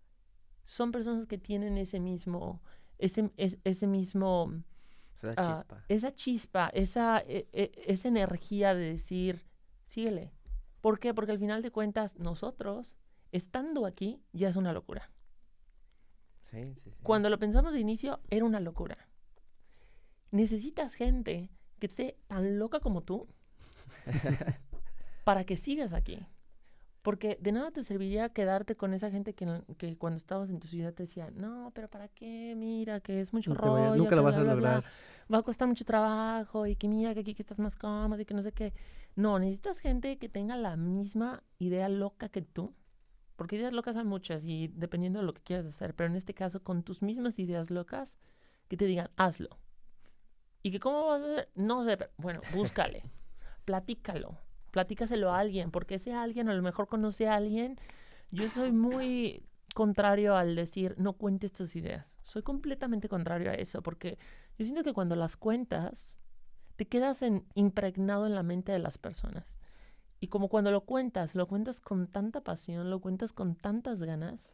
[0.65, 2.61] son personas que tienen ese mismo,
[2.99, 4.53] ese, es- ese mismo,
[5.23, 5.85] Esa ah, chispa.
[5.89, 9.47] esa chispa, esa, e- e- esa energía de decir,
[9.87, 10.33] síguele.
[10.81, 11.13] ¿Por qué?
[11.15, 12.97] Porque al final de cuentas, nosotros,
[13.33, 15.11] estando aquí, ya es una locura.
[16.51, 16.97] Sí, sí, sí.
[17.03, 19.09] Cuando lo pensamos de inicio, era una locura.
[20.31, 23.27] Necesitas gente que esté tan loca como tú
[25.25, 26.27] para que sigas aquí.
[27.03, 30.67] Porque de nada te serviría quedarte con esa gente que, que cuando estabas en tu
[30.67, 32.55] ciudad te decía, no, pero ¿para qué?
[32.57, 34.71] Mira, que es mucho No vaya- rollo, nunca que lo bla, vas a bla, bla,
[34.73, 34.85] lograr.
[35.33, 38.25] Va a costar mucho trabajo y que mira que aquí que estás más cómodo y
[38.25, 38.73] que no sé qué.
[39.15, 42.75] No, necesitas gente que tenga la misma idea loca que tú.
[43.37, 45.95] Porque ideas locas hay muchas y dependiendo de lo que quieras hacer.
[45.95, 48.13] Pero en este caso, con tus mismas ideas locas,
[48.69, 49.59] que te digan, hazlo.
[50.63, 51.49] ¿Y que cómo vas a hacer?
[51.55, 53.05] No sé, pero, bueno, búscale,
[53.65, 54.37] platícalo,
[54.71, 57.79] platícaselo a alguien, porque ese alguien a lo mejor conoce a alguien.
[58.31, 59.43] Yo soy muy
[59.75, 62.19] contrario al decir, no cuentes tus ideas.
[62.25, 64.19] Soy completamente contrario a eso, porque
[64.59, 66.17] yo siento que cuando las cuentas,
[66.77, 69.59] te quedas en, impregnado en la mente de las personas.
[70.21, 74.51] Y como cuando lo cuentas, lo cuentas con tanta pasión, lo cuentas con tantas ganas,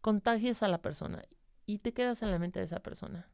[0.00, 1.24] contagias a la persona
[1.64, 3.28] y te quedas en la mente de esa persona.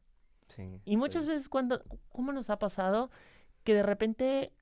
[0.47, 0.81] Sí.
[0.85, 3.11] Y muchas veces cuando, ¿cómo nos ha pasado?
[3.63, 4.53] Que de repente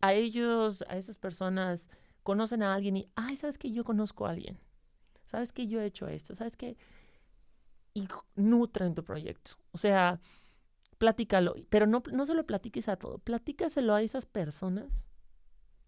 [0.00, 1.86] a ellos, a esas personas,
[2.22, 4.58] conocen a alguien y, ay, ¿sabes que yo conozco a alguien?
[5.26, 6.34] ¿Sabes que yo he hecho esto?
[6.34, 6.76] ¿Sabes que
[7.94, 9.52] Y nutren tu proyecto.
[9.72, 10.20] O sea,
[10.98, 11.54] platícalo.
[11.70, 15.06] Pero no, no solo platiques a todo, platícaselo a esas personas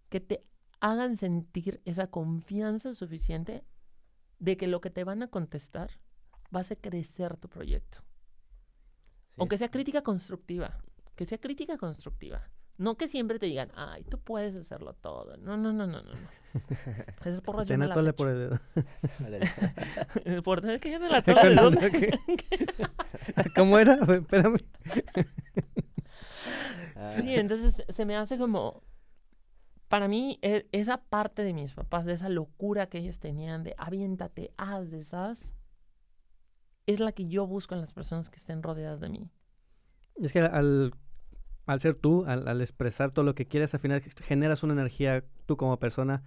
[0.08, 0.44] que te
[0.80, 3.64] hagan sentir esa confianza suficiente
[4.38, 5.90] de que lo que te van a contestar
[6.54, 8.00] va a hacer crecer tu proyecto.
[9.34, 10.78] sí, Aunque sea crítica constructiva.
[11.16, 12.50] Que sea crítica constructiva.
[12.78, 15.36] No que siempre te digan, ay, tú puedes hacerlo todo.
[15.36, 16.12] No, no, no, no, no.
[16.12, 16.28] no.
[17.24, 18.60] Esas porras yo Ten me a las tole por el dedo.
[20.42, 22.18] ¿Por qué que de la tola de dónde?
[23.56, 23.94] ¿Cómo era?
[23.94, 24.58] Espérame.
[26.96, 28.82] Ah, Sí, entonces se me hace como...
[29.88, 33.74] Para mí, e- esa parte de mis papás, de esa locura que ellos tenían de
[33.76, 35.38] aviéntate, haz, deshaz,
[36.86, 39.30] es la que yo busco en las personas que estén rodeadas de mí.
[40.16, 40.94] Es que al,
[41.66, 45.24] al ser tú, al, al expresar todo lo que quieres, al final generas una energía
[45.46, 46.22] tú como persona.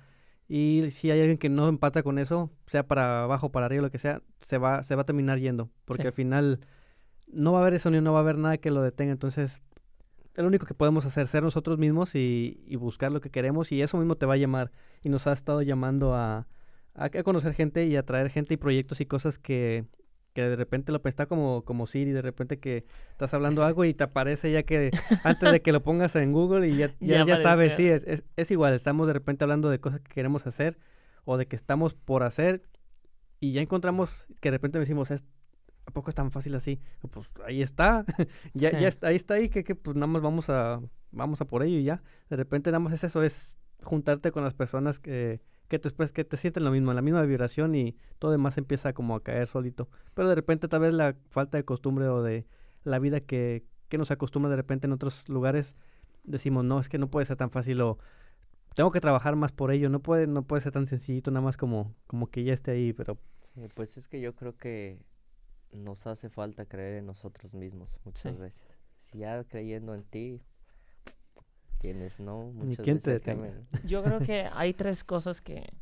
[0.47, 3.89] Y si hay alguien que no empata con eso, sea para abajo, para arriba, lo
[3.91, 5.69] que sea, se va, se va a terminar yendo.
[5.85, 6.07] Porque Sí.
[6.07, 6.59] al final
[7.27, 9.11] no va a haber eso ni no va a haber nada que lo detenga.
[9.11, 9.61] Entonces,
[10.35, 13.71] es lo único que podemos hacer, ser nosotros mismos y, y buscar lo que queremos.
[13.71, 14.71] Y eso mismo te va a llamar.
[15.03, 16.47] Y nos ha estado llamando a,
[16.93, 19.85] a, a conocer gente y a traer gente y proyectos y cosas que,
[20.35, 23.95] que de repente lo está como, como Siri, de repente que estás hablando algo y
[23.95, 24.91] te aparece ya que
[25.23, 28.03] antes de que lo pongas en Google y ya, Ya ya, ya sabes, sí, es,
[28.05, 30.77] es, es igual, estamos de repente hablando de cosas que queremos hacer
[31.25, 32.63] o de que estamos por hacer
[33.39, 35.23] y ya encontramos que de repente decimos, es,
[35.85, 36.81] ¿a poco es tan fácil así?
[37.11, 38.05] Pues ahí está,
[38.53, 38.77] ya, Sí.
[38.79, 40.81] ya está, ahí está ahí, que, que pues nada más vamos a,
[41.11, 42.03] vamos a por ello y ya.
[42.29, 46.11] De repente nada más es eso, es juntarte con las personas que, que te, pues,
[46.11, 49.47] que te sienten lo mismo, la misma vibración y todo demás empieza como a caer
[49.47, 49.89] solito.
[50.13, 52.45] Pero de repente tal vez la falta de costumbre o de
[52.83, 55.75] la vida que, que nos acostumbra de repente en otros lugares,
[56.23, 57.97] decimos, no, es que no puede ser tan fácil o
[58.75, 61.57] tengo que trabajar más por ello, no puede, no puede ser tan sencillito nada más
[61.57, 63.17] como, como que ya esté ahí, pero
[63.53, 64.99] sí, pues es que yo creo que
[65.71, 68.41] nos hace falta creer en nosotros mismos muchas Sí.
[68.41, 68.77] veces.
[69.11, 70.41] Si ya creyendo en ti,
[71.77, 72.51] tienes, ¿no?
[72.51, 75.73] Muchas quién te veces camino- Yo creo que hay tres cosas que,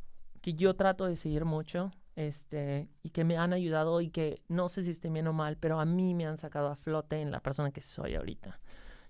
[0.41, 4.69] que yo trato de seguir mucho este, y que me han ayudado y que no
[4.69, 7.31] sé si estén bien o mal, pero a mí me han sacado a flote en
[7.31, 8.59] la persona que soy ahorita.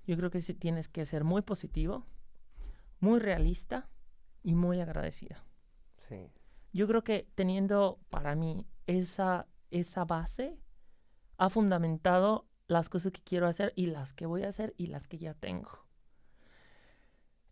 [0.06, 2.06] Yo creo que sí tienes que ser muy positivo,
[3.00, 3.90] muy realista
[4.44, 5.38] y muy agradecido.
[6.08, 6.30] Sí,
[6.74, 10.60] Yo creo que teniendo para mí esa, esa base
[11.38, 15.08] ha fundamentado las cosas que quiero hacer y las que voy a hacer y las
[15.08, 15.70] que ya tengo.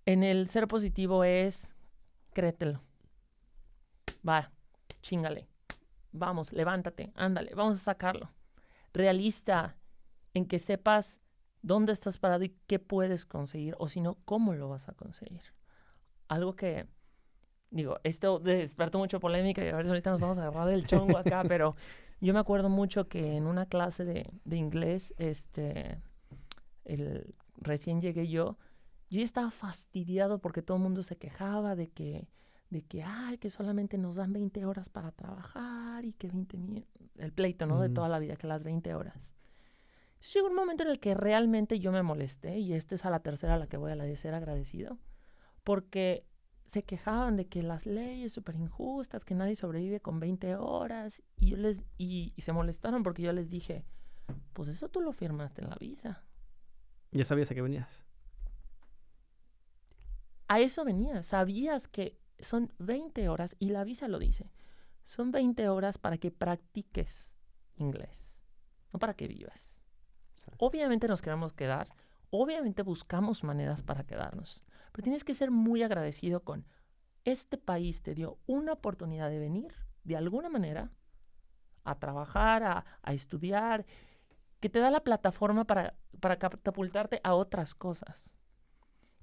[0.05, 1.67] En el ser positivo es
[2.33, 2.81] créetelo.
[4.27, 4.51] Va,
[5.01, 5.47] chingale.
[6.11, 8.31] Vamos, levántate, ándale, vamos a sacarlo.
[8.93, 9.77] Realista
[10.33, 11.21] en que sepas
[11.61, 15.43] dónde estás parado y qué puedes conseguir, o si no, cómo lo vas a conseguir.
[16.27, 16.87] Algo que,
[17.69, 20.85] digo, esto despertó mucha polémica y a ver si ahorita nos vamos a agarrar el
[20.85, 21.75] chongo acá, pero
[22.19, 26.01] yo me acuerdo mucho que en una clase de, de inglés, este,
[26.85, 28.57] el, recién llegué yo,
[29.11, 32.29] yo ya estaba fastidiado porque todo el mundo se quejaba de que,
[32.69, 36.87] de que, ay, que solamente nos dan 20 horas para trabajar y que 20 mil,
[37.17, 37.81] el pleito, ¿no?
[37.81, 39.17] De toda la vida, que las 20 horas.
[40.13, 43.09] Entonces llegó un momento en el que realmente yo me molesté y esta es a
[43.09, 44.97] la tercera a la que voy a ser agradecido,
[45.65, 46.25] porque
[46.67, 51.49] se quejaban de que las leyes súper injustas, que nadie sobrevive con 20 horas y,
[51.49, 53.83] yo les, y, y se molestaron porque yo les dije,
[54.53, 56.23] pues eso tú lo firmaste en la visa.
[57.11, 58.05] ya sabías a qué venías.
[60.51, 64.51] A eso venía, sabías que son 20 horas y la visa lo dice.
[65.05, 67.31] Son 20 horas para que practiques
[67.77, 68.43] inglés,
[68.91, 69.79] no para que vivas.
[70.57, 71.95] Obviamente nos queremos quedar,
[72.31, 76.65] obviamente buscamos maneras para quedarnos, pero tienes que ser muy agradecido con
[77.23, 79.73] este país te dio una oportunidad de venir
[80.03, 80.91] de alguna manera
[81.85, 83.85] a trabajar, a, a estudiar,
[84.59, 88.33] que te da la plataforma para, para catapultarte a otras cosas.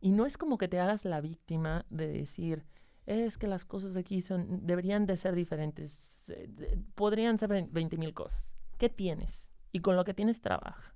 [0.01, 2.65] Y no es como que te hagas la víctima de decir,
[3.07, 7.97] es que las cosas aquí son, deberían de ser diferentes, eh, de- podrían ser 20
[7.97, 8.45] mil cosas.
[8.79, 9.49] ¿Qué tienes?
[9.73, 10.95] Y con lo que tienes trabaja.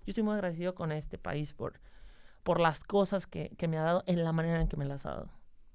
[0.00, 1.80] Yo estoy muy agradecido con este país por,
[2.42, 5.06] por las cosas que, que me ha dado en la manera en que me las
[5.06, 5.30] ha dado.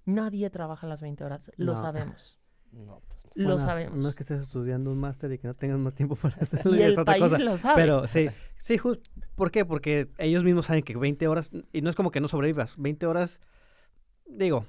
[0.06, 1.82] Nadie trabaja las 20 horas, lo No.
[1.82, 2.36] sabemos.
[2.72, 3.98] No, pues, Lo sabemos.
[3.98, 6.76] No es que estés estudiando un máster y que no tengas más tiempo para hacerlo.
[6.76, 7.40] y el es otra país cosa.
[7.40, 7.76] lo sabe.
[7.76, 9.10] Pero sí, sí, justo.
[9.36, 9.66] ¿Por qué?
[9.66, 13.06] Porque ellos mismos saben que 20 horas, y no es como que no sobrevivas, 20
[13.06, 13.40] horas,
[14.28, 14.66] digo,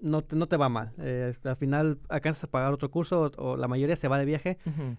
[0.00, 0.92] no te, no te va mal.
[0.98, 4.24] Eh, al final alcanzas a pagar otro curso o, o la mayoría se va de
[4.24, 4.58] viaje.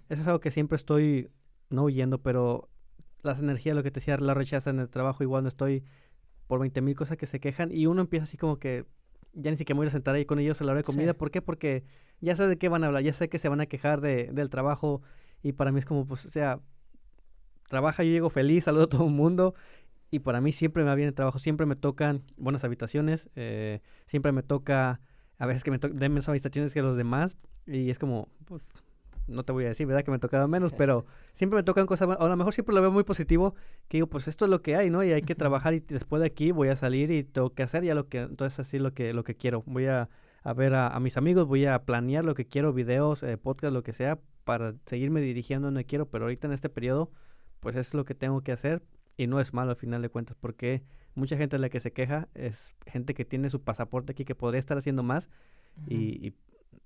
[0.10, 1.30] Eso es algo que siempre estoy,
[1.70, 2.70] no huyendo, pero
[3.24, 5.84] las energías, lo que te decía, la rechazan en el trabajo, igual no estoy
[6.48, 8.86] por 20 mil cosas que se quejan y uno empieza así como que
[9.36, 10.92] ya ni siquiera me voy a sentar ahí con ellos a la hora de Sí.
[10.92, 11.14] comida.
[11.14, 11.42] ¿Por qué?
[11.42, 11.84] Porque
[12.22, 14.30] ya sé de qué van a hablar, ya sé que se van a quejar de,
[14.32, 15.02] del trabajo
[15.44, 16.60] y para mí es como, pues, o sea,
[17.68, 19.56] trabaja, yo llego feliz, saludo a todo el mundo
[20.12, 23.82] y para mí siempre me va bien el trabajo, siempre me tocan buenas habitaciones, eh,
[24.06, 25.02] siempre me toca,
[25.38, 27.36] a veces que me tocan menos habitaciones que los demás
[27.68, 28.62] y es como, pues,
[29.28, 30.04] no te voy a decir, ¿verdad?
[30.04, 32.82] Que me ha tocado menos, pero siempre me tocan cosas, a lo mejor siempre lo
[32.82, 33.56] veo muy positivo,
[33.88, 35.04] que digo, pues esto es lo que hay, ¿no?
[35.04, 37.84] Y hay que trabajar y después de aquí voy a salir y tengo que hacer
[37.84, 39.64] ya lo que, entonces así lo que, lo que quiero.
[39.66, 40.10] Voy a,
[40.44, 43.74] a ver a, a mis amigos, voy a planear lo que quiero, videos, eh, podcast,
[43.74, 47.12] lo que sea, para seguirme dirigiendo donde quiero, pero ahorita en este periodo,
[47.60, 48.84] pues es lo que tengo que hacer
[49.18, 50.84] y no es malo al final de cuentas, porque
[51.16, 54.60] mucha gente la que se queja es gente que tiene su pasaporte aquí que podría
[54.60, 55.30] estar haciendo más
[55.88, 56.34] y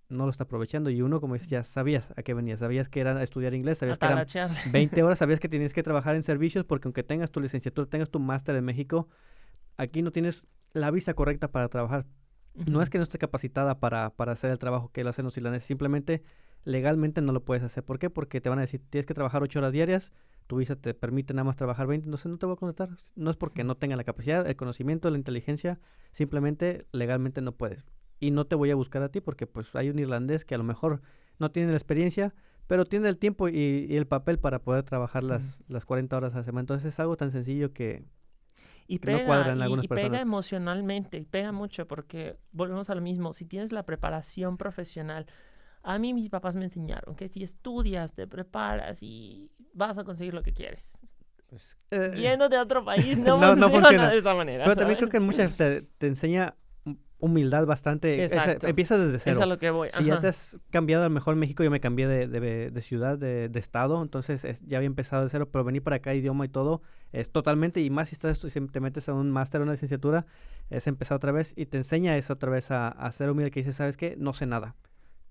[0.09, 0.89] no lo está aprovechando.
[0.89, 3.79] Y uno, como dices, ya sabías a qué venía, sabías que era estudiar inglés, A
[3.81, 4.51] sabías que eran talachear.
[4.71, 8.09] 20 horas, sabías que tienes que trabajar en servicios porque aunque tengas tu licenciatura, tengas
[8.09, 9.07] tu máster en México,
[9.77, 12.05] aquí no tienes la visa correcta para trabajar.
[12.55, 15.37] No es que no esté capacitada para, para hacer el trabajo que lo hacen los
[15.37, 16.23] irlandeses, simplemente
[16.63, 17.83] legalmente no lo puedes hacer.
[17.83, 18.09] ¿Por qué?
[18.09, 20.11] Porque te van a decir, tienes que trabajar 8 horas diarias,
[20.47, 22.97] tu visa te permite nada más trabajar 20, entonces no te voy a contratar.
[23.15, 25.79] No es porque no tenga la capacidad, el conocimiento, la inteligencia,
[26.11, 27.85] simplemente legalmente no puedes.
[28.19, 30.57] Y no te voy a buscar a ti porque pues hay un irlandés que a
[30.57, 31.01] lo mejor
[31.39, 32.33] no tiene la experiencia,
[32.67, 36.35] pero tiene el tiempo y, y el papel para poder trabajar las, las 40 horas
[36.35, 36.61] a la semana.
[36.61, 38.03] Entonces es algo tan sencillo que...
[38.87, 40.21] Y que no pega, cuadra en y- algunas y, pega personas.
[40.21, 43.33] emocionalmente, y pega mucho porque volvemos a lo mismo.
[43.33, 45.27] Si tienes la preparación profesional,
[45.83, 50.33] a mí mis papás me enseñaron que si estudias, te preparas y vas a conseguir
[50.33, 50.97] lo que quieres.
[51.47, 54.09] pues, eh, Yéndote a otro país no, No, no funciona, funciona.
[54.09, 54.63] de esa manera.
[54.65, 56.55] Pero también creo que en muchas te, te enseña
[57.19, 58.23] humildad bastante.
[58.23, 58.67] esa- Exacto.
[58.67, 59.43] empieza desde Es cero.
[59.43, 59.89] a lo que voy.
[59.91, 60.21] Si ya ajá.
[60.21, 63.59] te has cambiado al mejor México, yo me cambié de, de- de ciudad, de, de
[63.59, 66.81] estado, entonces es- ya había empezado de cero, pero venir para acá, idioma y todo,
[67.11, 70.25] es totalmente, y más si estás, si te metes a un máster o una licenciatura,
[70.69, 73.59] es empezar otra vez y te enseña eso otra vez a, a ser humilde, que
[73.61, 74.15] dices, ¿sabes qué?
[74.17, 74.75] No sé nada.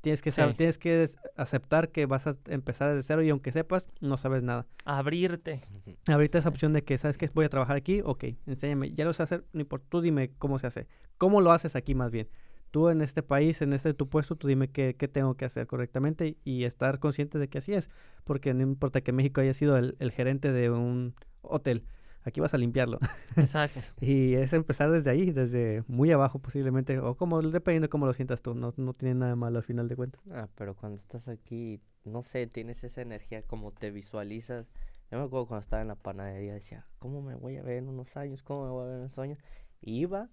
[0.00, 3.88] Tienes que, saber, tienes que aceptar que vas a empezar de cero y aunque sepas,
[4.00, 4.66] no sabes nada.
[4.84, 5.60] Abrirte.
[6.06, 7.28] Ahorita esa opción de que, ¿sabes qué?
[7.34, 10.58] Voy a trabajar aquí, ok, enséñame, ya lo sé hacer, no importa, tú dime cómo
[10.60, 10.86] se hace,
[11.16, 12.28] cómo lo haces aquí más bien.
[12.70, 15.66] Tú en este país, en este tu puesto, tú dime qué, qué tengo que hacer
[15.66, 17.90] correctamente y estar consciente de que así es,
[18.24, 21.84] porque no importa que México haya sido el, el gerente de un hotel,
[22.24, 22.98] aquí vas a limpiarlo.
[23.36, 23.80] Exacto.
[24.00, 28.12] y es empezar desde ahí, desde muy abajo posiblemente, o como, dependiendo de cómo lo
[28.12, 30.20] sientas tú, no, no tiene nada malo al final de cuentas.
[30.32, 34.66] ah, pero cuando estás aquí, no sé, tienes esa energía, como te visualizas.
[35.10, 37.88] Yo me acuerdo cuando estaba en la panadería, decía, ¿cómo me voy a ver en
[37.88, 38.42] unos años?
[38.42, 39.38] ¿Cómo me voy a ver en unos años?
[39.80, 40.28] Y iba,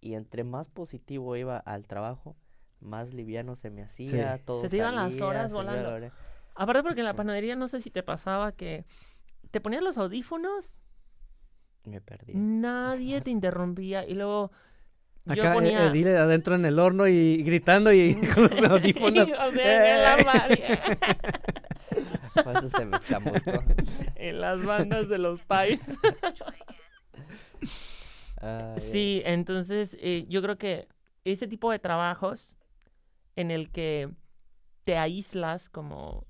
[0.00, 2.36] y entre más positivo iba al trabajo,
[2.80, 6.10] más liviano se me hacía, todo Se te iban las horas la volando.
[6.54, 8.84] Aparte porque en la panadería no sé si te pasaba que
[9.50, 10.76] te ponías los audífonos,
[11.84, 12.32] Me perdí.
[12.34, 14.50] nadie te interrumpía y luego
[15.26, 15.86] yo Acá, eh, ponía...
[15.86, 19.28] Edile adentro en el horno y gritando y con los audífonos.
[19.40, 20.16] o sea,
[20.48, 20.78] ¡eh!
[22.58, 23.64] eso se me chamuscó.
[24.16, 25.80] en las bandas de los pais.
[28.80, 30.88] Sí, entonces eh, yo creo que
[31.24, 32.58] ese tipo de trabajos
[33.36, 34.10] en el que
[34.84, 36.26] te aíslas como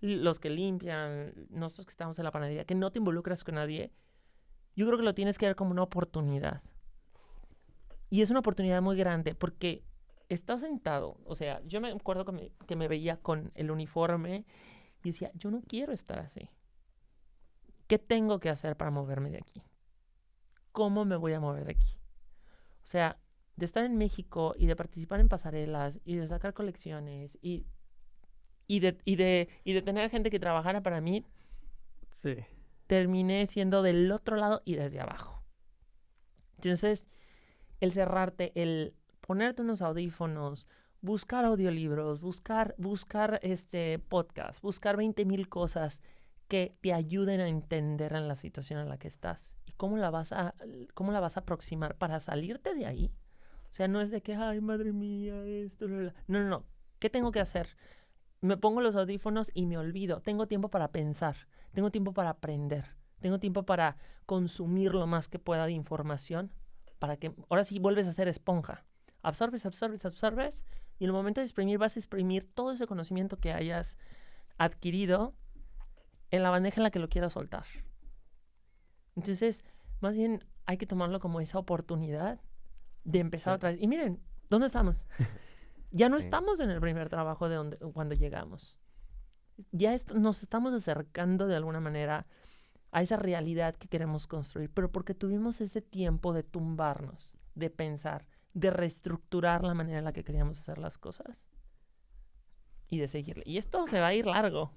[0.00, 3.90] los que limpian, nosotros que estamos en la panadería, que no te involucras con nadie,
[4.78, 6.62] yo creo que lo tienes que ver como una oportunidad.
[8.10, 9.82] Y es una oportunidad muy grande porque
[10.28, 14.46] estás sentado, o sea, yo me acuerdo que me, que me veía con el uniforme
[15.02, 16.48] y decía, yo no quiero estar así.
[17.88, 19.62] ¿Qué tengo que hacer para moverme de aquí?
[20.70, 21.98] ¿Cómo me voy a mover de aquí?
[22.84, 23.18] O sea,
[23.56, 27.66] de estar en México y de participar en pasarelas y de sacar colecciones y,
[28.68, 31.26] y, de, y, de, y de tener gente que trabajara para mí,
[32.10, 32.36] Sí.
[32.88, 35.44] Terminé siendo del otro lado y desde abajo.
[36.56, 37.06] Entonces,
[37.80, 40.66] el cerrarte, el ponerte unos audífonos,
[41.00, 46.00] buscar audiolibros, buscar, buscar este podcast, buscar 20 mil cosas
[46.48, 50.10] que te ayuden a entender en la situación en la que estás y cómo la
[50.10, 50.54] vas a,
[50.94, 53.12] cómo la vas a aproximar para salirte de ahí.
[53.70, 56.14] O sea, no es de que, ay, madre mía, esto, la, la".
[56.26, 56.64] no, no, no.
[56.98, 57.76] ¿Qué tengo que hacer?
[58.40, 60.20] Me pongo los audífonos y me olvido.
[60.22, 61.36] Tengo tiempo para pensar,
[61.72, 63.96] tengo tiempo para aprender, tengo tiempo para
[64.26, 66.52] consumir lo más que pueda de información,
[66.98, 68.84] para que ahora sí vuelves a ser esponja.
[69.22, 70.62] Absorbes, absorbes, absorbes,
[70.98, 73.96] y en el momento de exprimir vas a exprimir todo ese conocimiento que hayas
[74.58, 75.34] adquirido
[76.30, 77.64] en la bandeja en la que lo quieras soltar.
[79.16, 79.64] Entonces,
[80.00, 82.40] más bien hay que tomarlo como esa oportunidad
[83.04, 83.56] de empezar Sí.
[83.56, 83.82] otra vez.
[83.82, 85.06] Y miren, ¿dónde estamos?
[85.90, 86.24] Ya no Sí.
[86.26, 88.78] estamos en el primer trabajo de donde, cuando llegamos.
[89.72, 92.26] Ya est- nos estamos acercando de alguna manera
[92.92, 98.26] a esa realidad que queremos construir, pero porque tuvimos ese tiempo de tumbarnos, de pensar,
[98.54, 101.44] de reestructurar la manera en la que queríamos hacer las cosas
[102.88, 103.42] y de seguirle.
[103.46, 104.72] Y esto se va a ir largo.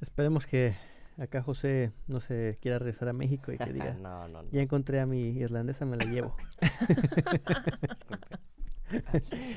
[0.00, 0.76] Esperemos que
[1.18, 4.50] acá José no se quiera regresar a México y que diga, no, no, no.
[4.50, 6.36] ya encontré a mi irlandesa, me la llevo.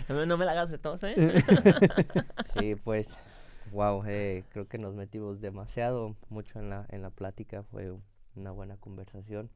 [0.10, 1.16] No, no me la hagas de tos, ¿eh?
[2.58, 3.10] Sí, pues,
[3.72, 4.02] wow,
[4.50, 7.94] creo que nos metimos demasiado, mucho en la, en la plática, fue
[8.36, 9.50] una buena conversación.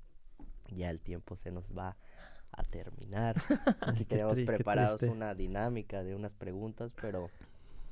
[0.69, 1.97] Ya el tiempo se nos va
[2.51, 3.35] a terminar.
[3.85, 5.07] Aquí tri- qué preparados triste.
[5.07, 7.31] una dinámica de unas preguntas, pero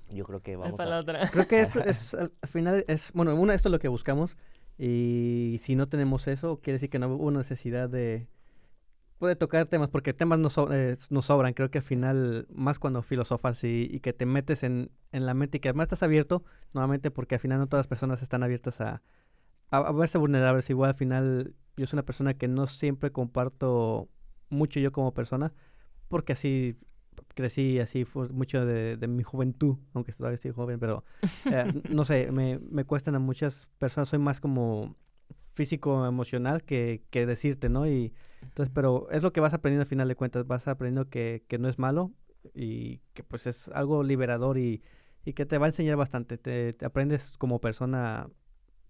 [0.09, 0.99] yo creo que vamos para la a...
[0.99, 1.29] otra.
[1.29, 4.37] Creo que esto es, al al final es, bueno, una, esto es lo que buscamos
[4.77, 8.27] y si no tenemos eso, quiere decir que no hubo necesidad de,
[9.19, 12.79] puede tocar temas, porque temas nos, so- eh, nos sobran, creo que al final, más
[12.79, 16.03] cuando filosofas y, y que te metes en, en la mente y que además estás
[16.03, 16.43] abierto,
[16.73, 19.01] nuevamente porque al final no todas las personas están abiertas a,
[19.71, 24.09] a, a verse vulnerables, igual al final yo soy una persona que no siempre comparto
[24.49, 25.53] mucho yo como persona,
[26.09, 26.77] porque así
[27.35, 31.03] crecí, así fue mucho de, de mi juventud, aunque todavía estoy joven, pero
[31.49, 34.95] eh, no sé, me, me cuestan a muchas personas, soy más como
[35.53, 37.87] físico emocional que, que decirte, ¿no?
[37.87, 41.43] Y entonces, pero es lo que vas aprendiendo al final de cuentas, vas aprendiendo que,
[41.47, 42.11] que no es malo
[42.53, 44.81] y que pues es algo liberador y,
[45.25, 48.29] y que te va a enseñar bastante, te, aprendes como persona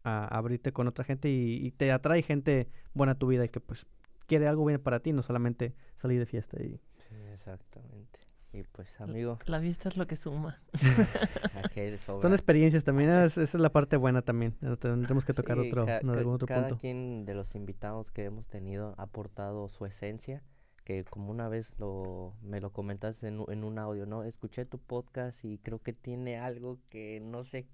[0.04, 3.50] a abrirte con otra gente y, y te atrae gente buena a tu vida y
[3.50, 3.86] que pues
[4.28, 6.80] quiere algo bien para ti, no solamente salir de fiesta y
[7.10, 8.19] Sí, exactamente.
[8.52, 10.60] Y pues, amigo, La vista es lo que suma.
[12.22, 15.68] son experiencias también, es- esa es la parte buena también, eh, tendremos que tocar Sí,
[15.68, 16.78] otro, ca- no, algún otro cada punto.
[16.82, 20.42] quien de los invitados que hemos tenido ha aportado su esencia,
[20.84, 24.24] que como una vez lo, me lo comentaste en, en un audio, ¿no?
[24.24, 27.68] Escuché tu podcast y creo que tiene algo que no sé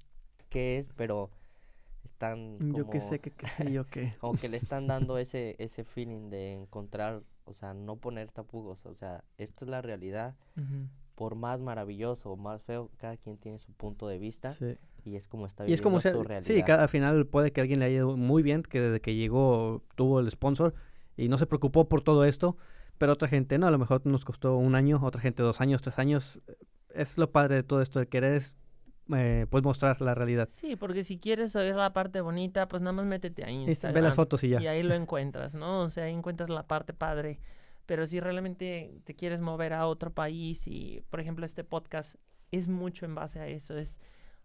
[0.50, 1.30] qué es, pero
[2.04, 4.14] están como, Yo qué sé, que qué sé yo qué.
[4.20, 8.86] como que le están dando ese, ese feeling de encontrar, o sea, no poner tapujos,
[8.86, 10.36] o sea, esta es la realidad,
[11.16, 14.78] por más maravilloso o más feo, cada quien tiene su punto de vista Sí.
[15.06, 16.56] y es como está Y es como viviendo sea, su realidad.
[16.56, 19.16] sí, cada, al final puede que alguien le haya ido muy bien, que desde que
[19.16, 20.74] llegó tuvo el sponsor
[21.16, 22.58] y no se preocupó por todo esto,
[22.98, 25.82] pero otra gente no, a lo mejor nos costó un año, otra gente dos años,
[25.82, 26.40] tres años.
[26.94, 28.56] Es lo padre de todo esto, de querer es,
[29.14, 30.50] eh, pues mostrar la realidad.
[30.52, 33.94] Sí, porque si quieres oír la parte bonita, pues nada más métete a Instagram.
[33.94, 34.62] ve las fotos y ya.
[34.62, 35.82] Y ahí lo encuentras, ¿no?
[35.82, 37.40] O sea, ahí encuentras la parte padre.
[37.86, 42.16] Pero si realmente te quieres mover a otro país y, por ejemplo, este podcast
[42.52, 44.00] es mucho en base a eso, es,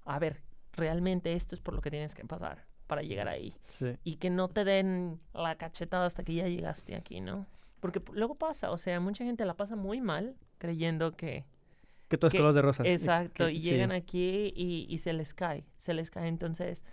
[0.05, 0.43] a ver,
[0.73, 3.55] realmente esto es por lo que tienes que pasar para llegar ahí.
[3.69, 3.97] Sí.
[4.05, 7.47] Y que no te den la cachetada hasta que ya llegaste aquí, ¿no?
[7.81, 11.47] Porque luego pasa, o sea, mucha gente la pasa muy mal creyendo que,
[12.11, 12.87] Que todo es color de rosas.
[12.87, 13.71] Exacto, que- y sí.
[13.71, 16.29] llegan aquí y, y se les cae, se les cae.
[16.29, 16.85] Entonces,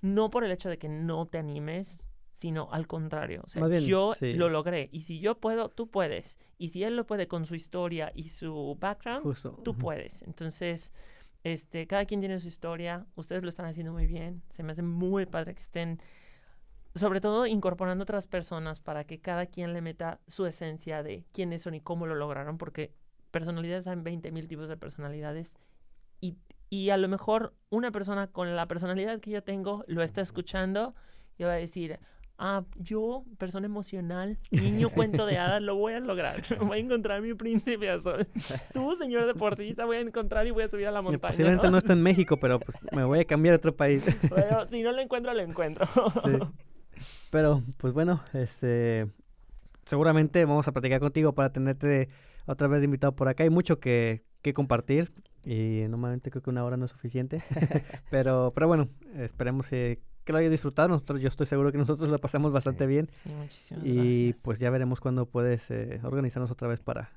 [0.00, 3.42] no por el hecho de que no te animes, sino al contrario.
[3.44, 4.32] O sea, bien, yo sí.
[4.32, 4.88] lo logré.
[4.90, 6.38] Y si yo puedo, tú puedes.
[6.58, 9.60] Y si él lo puede con su historia y su background, Justo.
[9.62, 10.22] tú puedes.
[10.22, 10.92] Entonces,
[11.44, 13.06] este, cada quien tiene su historia.
[13.14, 14.42] Ustedes lo están haciendo muy bien.
[14.50, 16.00] Se me hace muy padre que estén,
[16.94, 21.62] sobre todo, incorporando otras personas para que cada quien le meta su esencia de quiénes
[21.62, 22.94] son y cómo lo lograron, porque
[23.32, 25.52] personalidades hay 20.000 tipos de personalidades.
[26.20, 26.36] Y,
[26.70, 30.92] y a lo mejor una persona con la personalidad que yo tengo lo está escuchando
[31.36, 31.98] y va a decir,
[32.38, 36.42] ah, yo, persona emocional, niño cuento de hadas, lo voy a lograr.
[36.60, 38.26] Voy a encontrar a mi príncipe azul.
[38.72, 41.20] Tú, señor deportista, voy a encontrar y voy a subir a la montaña.
[41.20, 44.04] Posiblemente no está en México, pero pues me voy a cambiar a otro país.
[44.28, 45.86] Pero si no lo encuentro, lo encuentro.
[46.22, 46.38] Sí.
[47.30, 49.08] Pero, pues bueno, este,
[49.86, 52.08] seguramente vamos a platicar contigo para tenerte
[52.46, 53.44] otra vez invitado por acá.
[53.44, 55.12] Hay mucho que, que compartir
[55.44, 57.42] y normalmente creo que una hora no es suficiente.
[58.10, 60.88] pero, pero bueno, esperemos eh, que lo hayas disfrutado.
[60.88, 63.08] Nosotros, yo estoy seguro que nosotros lo pasamos bastante bien.
[63.22, 64.42] Sí, muchísimas Y gracias.
[64.42, 67.10] pues ya veremos cuándo puedes eh, organizarnos otra vez para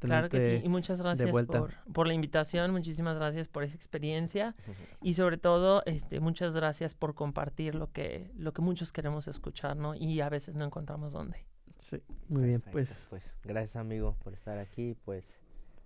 [0.00, 0.64] Claro que sí.
[0.64, 4.54] Y muchas gracias por, por la invitación, muchísimas gracias por esa experiencia.
[5.02, 9.76] Y sobre todo, este, muchas gracias por compartir lo que, lo que muchos queremos escuchar,
[9.76, 9.94] ¿no?
[9.94, 11.46] Y a veces no encontramos dónde.
[11.88, 15.24] Sí, muy bien, Perfecto, pues pues gracias amigo por estar aquí, pues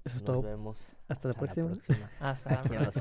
[0.04, 0.42] eso es nos todo.
[0.42, 0.76] vemos
[1.08, 1.68] Hasta la próxima.
[1.70, 2.10] próxima.
[2.20, 2.96] Hasta la Aquí en Los